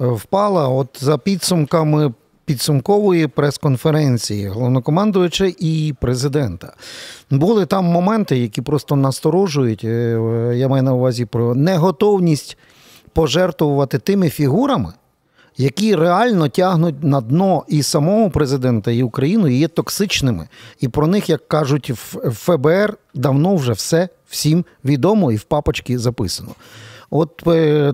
е, 0.02 0.06
впала. 0.06 0.68
От 0.68 0.88
за 1.00 1.18
підсумками 1.18 2.14
підсумкової 2.52 3.28
прес-конференції 3.28 4.48
головнокомандуюча 4.48 5.52
і 5.60 5.94
президента. 6.02 6.74
Були 7.30 7.66
там 7.66 7.86
моменти, 7.86 8.38
які 8.38 8.62
просто 8.62 8.96
насторожують. 8.96 9.84
Е, 9.84 10.54
я 10.56 10.68
маю 10.68 10.84
на 10.84 10.94
увазі 10.94 11.26
про 11.26 11.56
неготовність 11.56 12.58
пожертвувати 13.14 14.00
тими 14.00 14.30
фігурами. 14.30 14.94
Які 15.58 15.96
реально 15.96 16.50
тягнуть 16.50 17.04
на 17.04 17.22
дно 17.22 17.64
і 17.68 17.84
самого 17.84 18.30
президента, 18.30 18.92
і 18.92 19.04
Україну, 19.04 19.48
і 19.48 19.56
є 19.56 19.68
токсичними. 19.68 20.48
І 20.80 20.88
про 20.88 21.08
них, 21.08 21.30
як 21.30 21.48
кажуть, 21.48 21.90
в 21.90 22.32
ФБР 22.32 22.98
давно 23.14 23.56
вже 23.56 23.72
все 23.72 24.10
всім 24.30 24.66
відомо 24.86 25.32
і 25.32 25.36
в 25.36 25.44
папочці 25.44 25.98
записано. 25.98 26.52
От 27.12 27.48
е, 27.48 27.94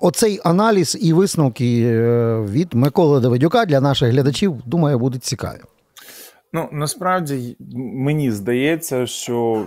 оцей 0.00 0.40
аналіз 0.44 0.98
і 1.00 1.12
висновки 1.12 1.82
е, 1.86 2.40
від 2.40 2.74
Миколи 2.74 3.20
Давидюка 3.20 3.64
для 3.64 3.80
наших 3.80 4.10
глядачів, 4.10 4.56
думаю, 4.66 4.98
будуть 4.98 5.24
цікаві. 5.24 5.60
Ну 6.52 6.68
насправді 6.72 7.56
мені 7.94 8.30
здається, 8.30 9.06
що 9.06 9.66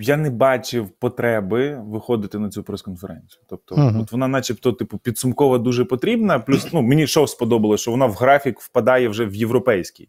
я 0.00 0.16
не 0.16 0.30
бачив 0.30 0.88
потреби 0.88 1.82
виходити 1.86 2.38
на 2.38 2.48
цю 2.48 2.62
прес-конференцію. 2.62 3.42
Тобто, 3.48 3.74
uh-huh. 3.74 4.00
от 4.02 4.12
вона, 4.12 4.28
начебто, 4.28 4.72
типу, 4.72 4.98
підсумкова 4.98 5.58
дуже 5.58 5.84
потрібна. 5.84 6.38
Плюс 6.38 6.72
ну 6.72 6.82
мені 6.82 7.06
що 7.06 7.26
сподобалося, 7.26 7.82
що 7.82 7.90
вона 7.90 8.06
в 8.06 8.12
графік 8.12 8.60
впадає 8.60 9.08
вже 9.08 9.26
в 9.26 9.34
європейський. 9.34 10.08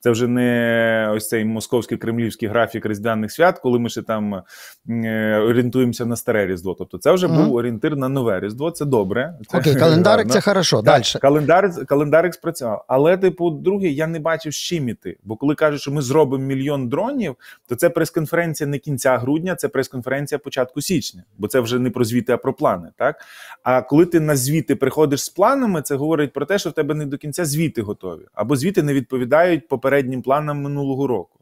Це 0.00 0.10
вже 0.10 0.26
не 0.26 1.12
ось 1.16 1.28
цей 1.28 1.44
московський 1.44 1.98
кремлівський 1.98 2.48
графік 2.48 2.86
різдвяних 2.86 3.32
свят, 3.32 3.58
коли 3.58 3.78
ми 3.78 3.88
ще 3.88 4.02
там 4.02 4.42
е, 4.90 5.36
орієнтуємося 5.38 6.06
на 6.06 6.16
старе 6.16 6.46
різдво. 6.46 6.74
Тобто, 6.78 6.98
це 6.98 7.12
вже 7.12 7.28
Мгм. 7.28 7.44
був 7.44 7.54
орієнтир 7.54 7.96
на 7.96 8.08
нове 8.08 8.40
різдво. 8.40 8.70
Це 8.70 8.84
добре. 8.84 9.34
Це 9.48 9.58
Окей, 9.58 9.74
календарик 9.76 10.28
це 10.30 10.40
хорошо. 10.40 10.76
Так, 10.76 10.84
Далі. 10.84 11.20
Календар, 11.20 11.86
календарик 11.86 12.34
спрацював. 12.34 12.84
Але, 12.88 13.16
типу, 13.16 13.50
друге, 13.50 13.88
я 13.88 14.06
не 14.06 14.18
бачив 14.18 14.52
з 14.52 14.56
чим 14.56 14.88
іти. 14.88 15.16
Бо 15.24 15.36
коли 15.36 15.54
кажуть, 15.54 15.80
що 15.80 15.90
ми 15.92 16.02
зробимо 16.02 16.44
мільйон 16.44 16.88
дронів, 16.88 17.36
то 17.68 17.74
це 17.74 17.90
прес-конференція 17.90 18.66
не 18.70 18.78
кінця 18.78 19.18
грудня, 19.18 19.54
це 19.54 19.68
прес-конференція 19.68 20.38
початку 20.38 20.80
січня, 20.80 21.22
бо 21.38 21.48
це 21.48 21.60
вже 21.60 21.78
не 21.78 21.90
про 21.90 22.04
звіти, 22.04 22.32
а 22.32 22.36
про 22.36 22.52
плани. 22.52 22.88
Так? 22.96 23.16
А 23.62 23.82
коли 23.82 24.06
ти 24.06 24.20
на 24.20 24.36
звіти 24.36 24.76
приходиш 24.76 25.24
з 25.24 25.28
планами, 25.28 25.82
це 25.82 25.94
говорить 25.94 26.32
про 26.32 26.46
те, 26.46 26.58
що 26.58 26.70
в 26.70 26.72
тебе 26.72 26.94
не 26.94 27.06
до 27.06 27.18
кінця 27.18 27.44
звіти 27.44 27.82
готові, 27.82 28.22
або 28.34 28.56
звіти 28.56 28.82
не 28.82 28.94
відповідають 28.94 29.68
попереднім 29.90 30.22
планом 30.22 30.62
минулого 30.62 31.06
року. 31.06 31.38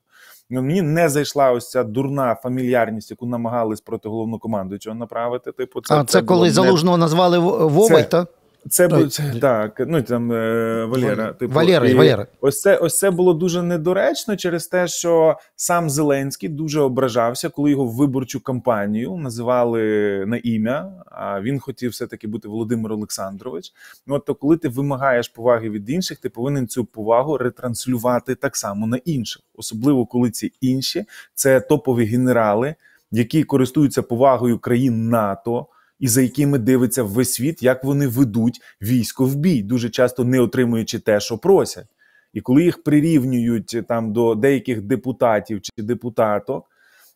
Ну, 0.50 0.62
мені 0.62 0.82
не 0.82 1.08
зайшла 1.08 1.52
ось 1.52 1.70
ця 1.70 1.84
дурна 1.84 2.34
фамільярність, 2.34 3.11
яку 3.11 3.26
намагались 3.26 3.80
проти 3.80 4.08
головнокомандуючого 4.08 4.96
направити. 4.96 5.52
Типу, 5.52 5.80
а 5.90 6.04
це, 6.04 6.04
це 6.04 6.22
коли 6.22 6.46
не- 6.46 6.52
залужного 6.52 6.96
назвали 6.98 7.38
В- 7.38 7.68
Вовой, 7.68 7.88
Це- 7.88 8.04
та? 8.04 8.26
Це 8.70 8.88
Ой, 8.92 9.09
це, 9.09 9.35
так, 9.40 9.83
ну 9.87 10.02
там 10.02 10.33
е, 10.33 10.85
Валера. 10.85 11.33
Типу, 11.33 11.54
Валера, 11.54 11.88
і 11.88 11.94
Валера. 11.94 12.26
Ось 12.40 12.61
це, 12.61 12.76
ось 12.76 12.98
це 12.98 13.11
було 13.11 13.35
дуже 13.35 13.62
недоречно 13.62 14.37
через 14.37 14.66
те, 14.66 14.88
що 14.88 15.38
сам 15.57 15.90
Зеленський 15.90 16.48
дуже 16.48 16.81
ображався, 16.81 17.48
коли 17.48 17.70
його 17.70 17.87
виборчу 17.87 18.40
кампанію 18.40 19.16
називали 19.16 19.83
на 20.26 20.37
ім'я. 20.37 20.92
А 21.07 21.40
він 21.40 21.59
хотів 21.61 21.90
все-таки 21.90 22.28
бути 22.28 22.48
Володимир 22.48 22.92
Олександрович. 22.92 23.72
Ну 24.07 24.14
от 24.14 24.24
то, 24.24 24.35
коли 24.35 24.57
ти 24.57 24.68
вимагаєш 24.68 25.28
поваги 25.28 25.70
від 25.70 25.90
інших, 25.90 26.18
ти 26.18 26.28
повинен 26.28 26.68
цю 26.68 26.85
повагу 26.85 27.38
ретранслювати 27.38 28.35
так 28.35 28.57
само 28.57 28.87
на 28.87 28.96
інших, 28.96 29.42
особливо 29.57 30.07
коли 30.07 30.31
ці 30.31 30.52
інші 30.61 31.04
це 31.35 31.61
топові 31.61 32.04
генерали, 32.04 32.74
які 33.11 33.44
користуються 33.44 34.02
повагою 34.02 34.59
країн 34.59 35.09
НАТО 35.09 35.66
і 35.98 36.08
за 36.08 36.22
якими 36.22 36.58
дивиться 36.58 37.02
весь 37.02 37.32
світ, 37.32 37.62
як 37.62 37.84
вони 37.84 38.06
ведуть 38.06 38.61
військо 38.82 39.24
в 39.24 39.34
бій, 39.34 39.62
дуже 39.62 39.90
часто 39.90 40.24
не 40.24 40.40
отримуючи 40.40 40.98
те, 40.98 41.20
що 41.20 41.38
просять. 41.38 41.87
І 42.32 42.40
коли 42.40 42.64
їх 42.64 42.82
прирівнюють 42.82 43.76
там 43.88 44.12
до 44.12 44.34
деяких 44.34 44.82
депутатів 44.82 45.61
чи 45.62 45.82
депутаток, 45.82 46.66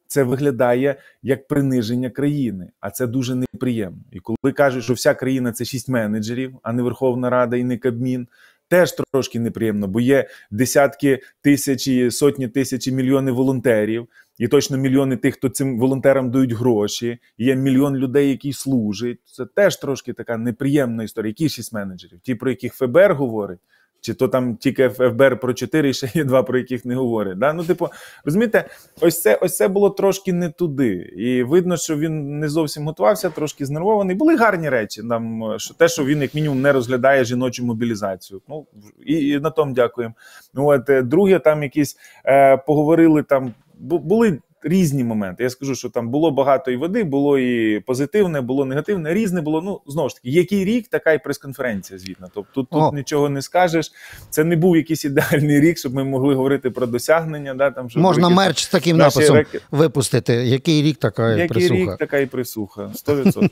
це 0.07 0.23
виглядає 0.23 0.97
як 1.23 1.49
приниження 1.49 2.11
країни, 2.11 2.71
а 2.81 2.91
це 2.91 3.07
дуже 3.07 3.35
неприємно. 3.35 4.03
І 4.13 4.21
коли 4.21 4.53
кажуть, 4.53 4.85
що 4.85 4.95
вся 4.95 5.15
країна 5.15 5.53
це 5.53 5.65
шість 5.65 5.89
менеджерів, 5.89 6.59
а 6.63 6.73
не 6.73 6.83
Верховна 6.83 7.31
Рада 7.31 7.57
і 7.57 7.65
не 7.65 7.79
Кабмін. 7.79 8.29
Теж 8.73 8.93
трошки 9.13 9.41
неприємно, 9.41 9.89
бо 9.89 10.01
є 10.01 10.29
десятки 10.51 11.21
тисяч, 11.43 11.89
і 11.89 12.11
сотні 12.11 12.49
тисяч, 12.49 12.89
мільйони 12.89 13.33
волонтерів, 13.33 14.09
і 14.39 14.49
точно 14.49 14.77
мільйони 14.77 15.17
тих, 15.17 15.35
хто 15.35 15.49
цим 15.49 15.79
волонтерам 15.79 16.31
дають 16.31 16.53
гроші. 16.53 17.19
І 17.39 17.45
є 17.45 17.57
мільйон 17.57 17.97
людей, 17.97 18.29
які 18.29 18.53
служать. 18.53 19.19
Це 19.25 19.47
теж 19.47 19.77
трошки 19.77 20.13
така 20.13 20.37
неприємна 20.37 21.05
історія. 21.05 21.29
Які 21.39 21.49
менеджерів? 21.73 22.21
Ті, 22.21 22.35
про 22.35 22.51
яких 22.51 22.75
ФБР 22.75 23.15
говорить, 23.15 23.61
чи 24.03 24.15
то 24.15 24.29
там 24.29 24.57
тільки 24.57 24.89
ФБР 24.89 25.41
про 25.41 25.55
чотири, 25.55 25.89
і 25.91 25.93
ще 25.95 26.11
є 26.15 26.25
два, 26.25 26.43
про 26.43 26.59
яких 26.59 26.85
не 26.85 26.95
говорять. 26.95 27.39
Да? 27.39 27.53
Ну, 27.53 27.65
типу, 27.65 27.89
розумієте, 28.25 28.65
ось 29.01 29.23
це 29.23 29.35
ось 29.37 29.57
це 29.57 29.69
було 29.69 29.91
трошки 29.91 30.33
не 30.33 30.49
туди. 30.51 30.93
І 31.17 31.43
видно, 31.43 31.77
що 31.77 31.97
він 31.97 32.39
не 32.39 32.49
зовсім 32.49 32.87
готувався, 32.87 33.31
трошки 33.31 33.67
знервований. 33.67 34.17
Були 34.17 34.37
гарні 34.37 34.69
речі. 34.69 35.03
Там 35.09 35.55
що 35.59 35.75
те, 35.75 35.89
що 35.89 36.05
він 36.05 36.23
як 36.23 36.35
мінімум 36.35 36.63
не 36.63 36.73
розглядає 36.73 37.25
жіночу 37.25 37.65
мобілізацію. 37.65 38.43
Ну 38.49 38.67
і, 39.07 39.29
і 39.29 39.39
на 39.41 39.51
тому 39.51 39.75
дякуємо. 39.75 40.15
Ну 40.55 40.67
от 40.67 40.91
е, 40.91 41.03
друге, 41.03 41.39
там 41.39 41.63
якісь 41.63 41.97
е, 42.27 42.57
поговорили 42.57 43.23
там. 43.23 43.55
бу- 43.75 43.99
Були 43.99 44.39
різні 44.65 45.05
моменти. 45.05 45.43
Я 45.43 45.51
скажу, 45.51 45.75
що 45.75 45.89
там 45.91 46.09
було 46.09 46.31
багато 46.31 46.71
і 46.71 46.77
води, 46.77 47.05
було 47.05 47.39
і 47.39 47.81
позитивне, 47.81 48.41
було 48.41 48.65
негативне, 48.65 49.15
різне 49.15 49.41
було. 49.41 49.63
Ну 49.63 49.81
знову 49.87 50.09
ж 50.09 50.15
таки, 50.15 50.31
який 50.31 50.65
рік, 50.65 50.89
така 50.89 51.13
і 51.13 51.19
прес-конференція 51.19 51.99
звітна. 51.99 52.29
Тобто 52.35 52.51
тут, 52.55 52.71
тут 52.71 52.93
нічого 52.95 53.29
не 53.29 53.43
скажеш. 53.43 53.93
Це 54.31 54.45
не 54.45 54.57
був 54.57 54.77
якийсь 54.77 55.05
ідеальний 55.05 55.61
рік, 55.61 55.79
щоб 55.79 55.95
ми 55.95 56.05
могли 56.05 56.35
говорити 56.35 56.71
про 56.71 56.87
досягнення. 56.87 57.55
Да, 57.55 57.71
там, 57.71 57.91
щоб 57.91 58.03
Можна 58.03 58.29
мерч 58.29 58.65
з 58.65 58.69
таким 58.69 58.97
написом 58.97 59.37
реки- 59.37 59.61
випустити. 59.71 60.35
Який 60.35 60.83
рік 60.83 60.97
така 60.97 61.31
Який 61.31 61.49
присуха? 61.49 61.75
рік, 61.93 61.97
така 61.99 62.19
і 62.19 62.27
присуха. 62.27 62.91
100%. 63.07 63.51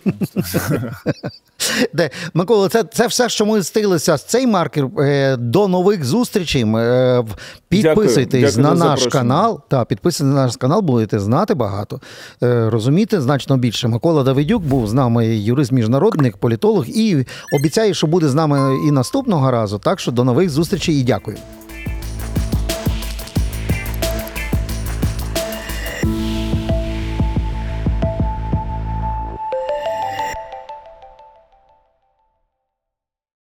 Де, 1.92 2.11
Микола, 2.35 2.68
це, 2.68 2.85
це 2.85 3.07
все, 3.07 3.29
що 3.29 3.46
ми 3.46 3.62
стилися 3.62 4.16
з 4.16 4.25
цей 4.25 4.46
маркер. 4.46 4.88
Е, 4.99 5.37
до 5.37 5.68
нових 5.68 6.05
зустрічей. 6.05 6.64
Е, 6.77 7.25
підписуйтесь 7.68 8.55
Дякую. 8.55 8.64
Дякую 8.64 8.64
на 8.64 8.70
наш 8.75 9.01
запрошення. 9.01 9.11
канал. 9.11 9.61
Та, 9.68 9.85
підписуйтесь 9.85 10.35
на 10.35 10.44
наш 10.46 10.57
канал, 10.57 10.83
будете 11.00 11.20
знати 11.20 11.54
багато. 11.54 12.00
Е, 12.42 12.70
розуміти 12.70 13.20
значно 13.20 13.56
більше. 13.56 13.88
Микола 13.88 14.22
Давидюк 14.22 14.62
був 14.62 14.88
з 14.88 14.92
нами 14.92 15.26
юрист 15.26 15.72
міжнародник, 15.72 16.36
політолог, 16.36 16.84
і 16.88 17.26
обіцяє, 17.60 17.94
що 17.94 18.06
буде 18.06 18.28
з 18.28 18.34
нами 18.34 18.78
і 18.88 18.90
наступного 18.90 19.50
разу. 19.50 19.78
Так 19.78 20.00
що 20.00 20.12
до 20.12 20.24
нових 20.24 20.50
зустрічей 20.50 21.00
і 21.00 21.02
дякую. 21.02 21.36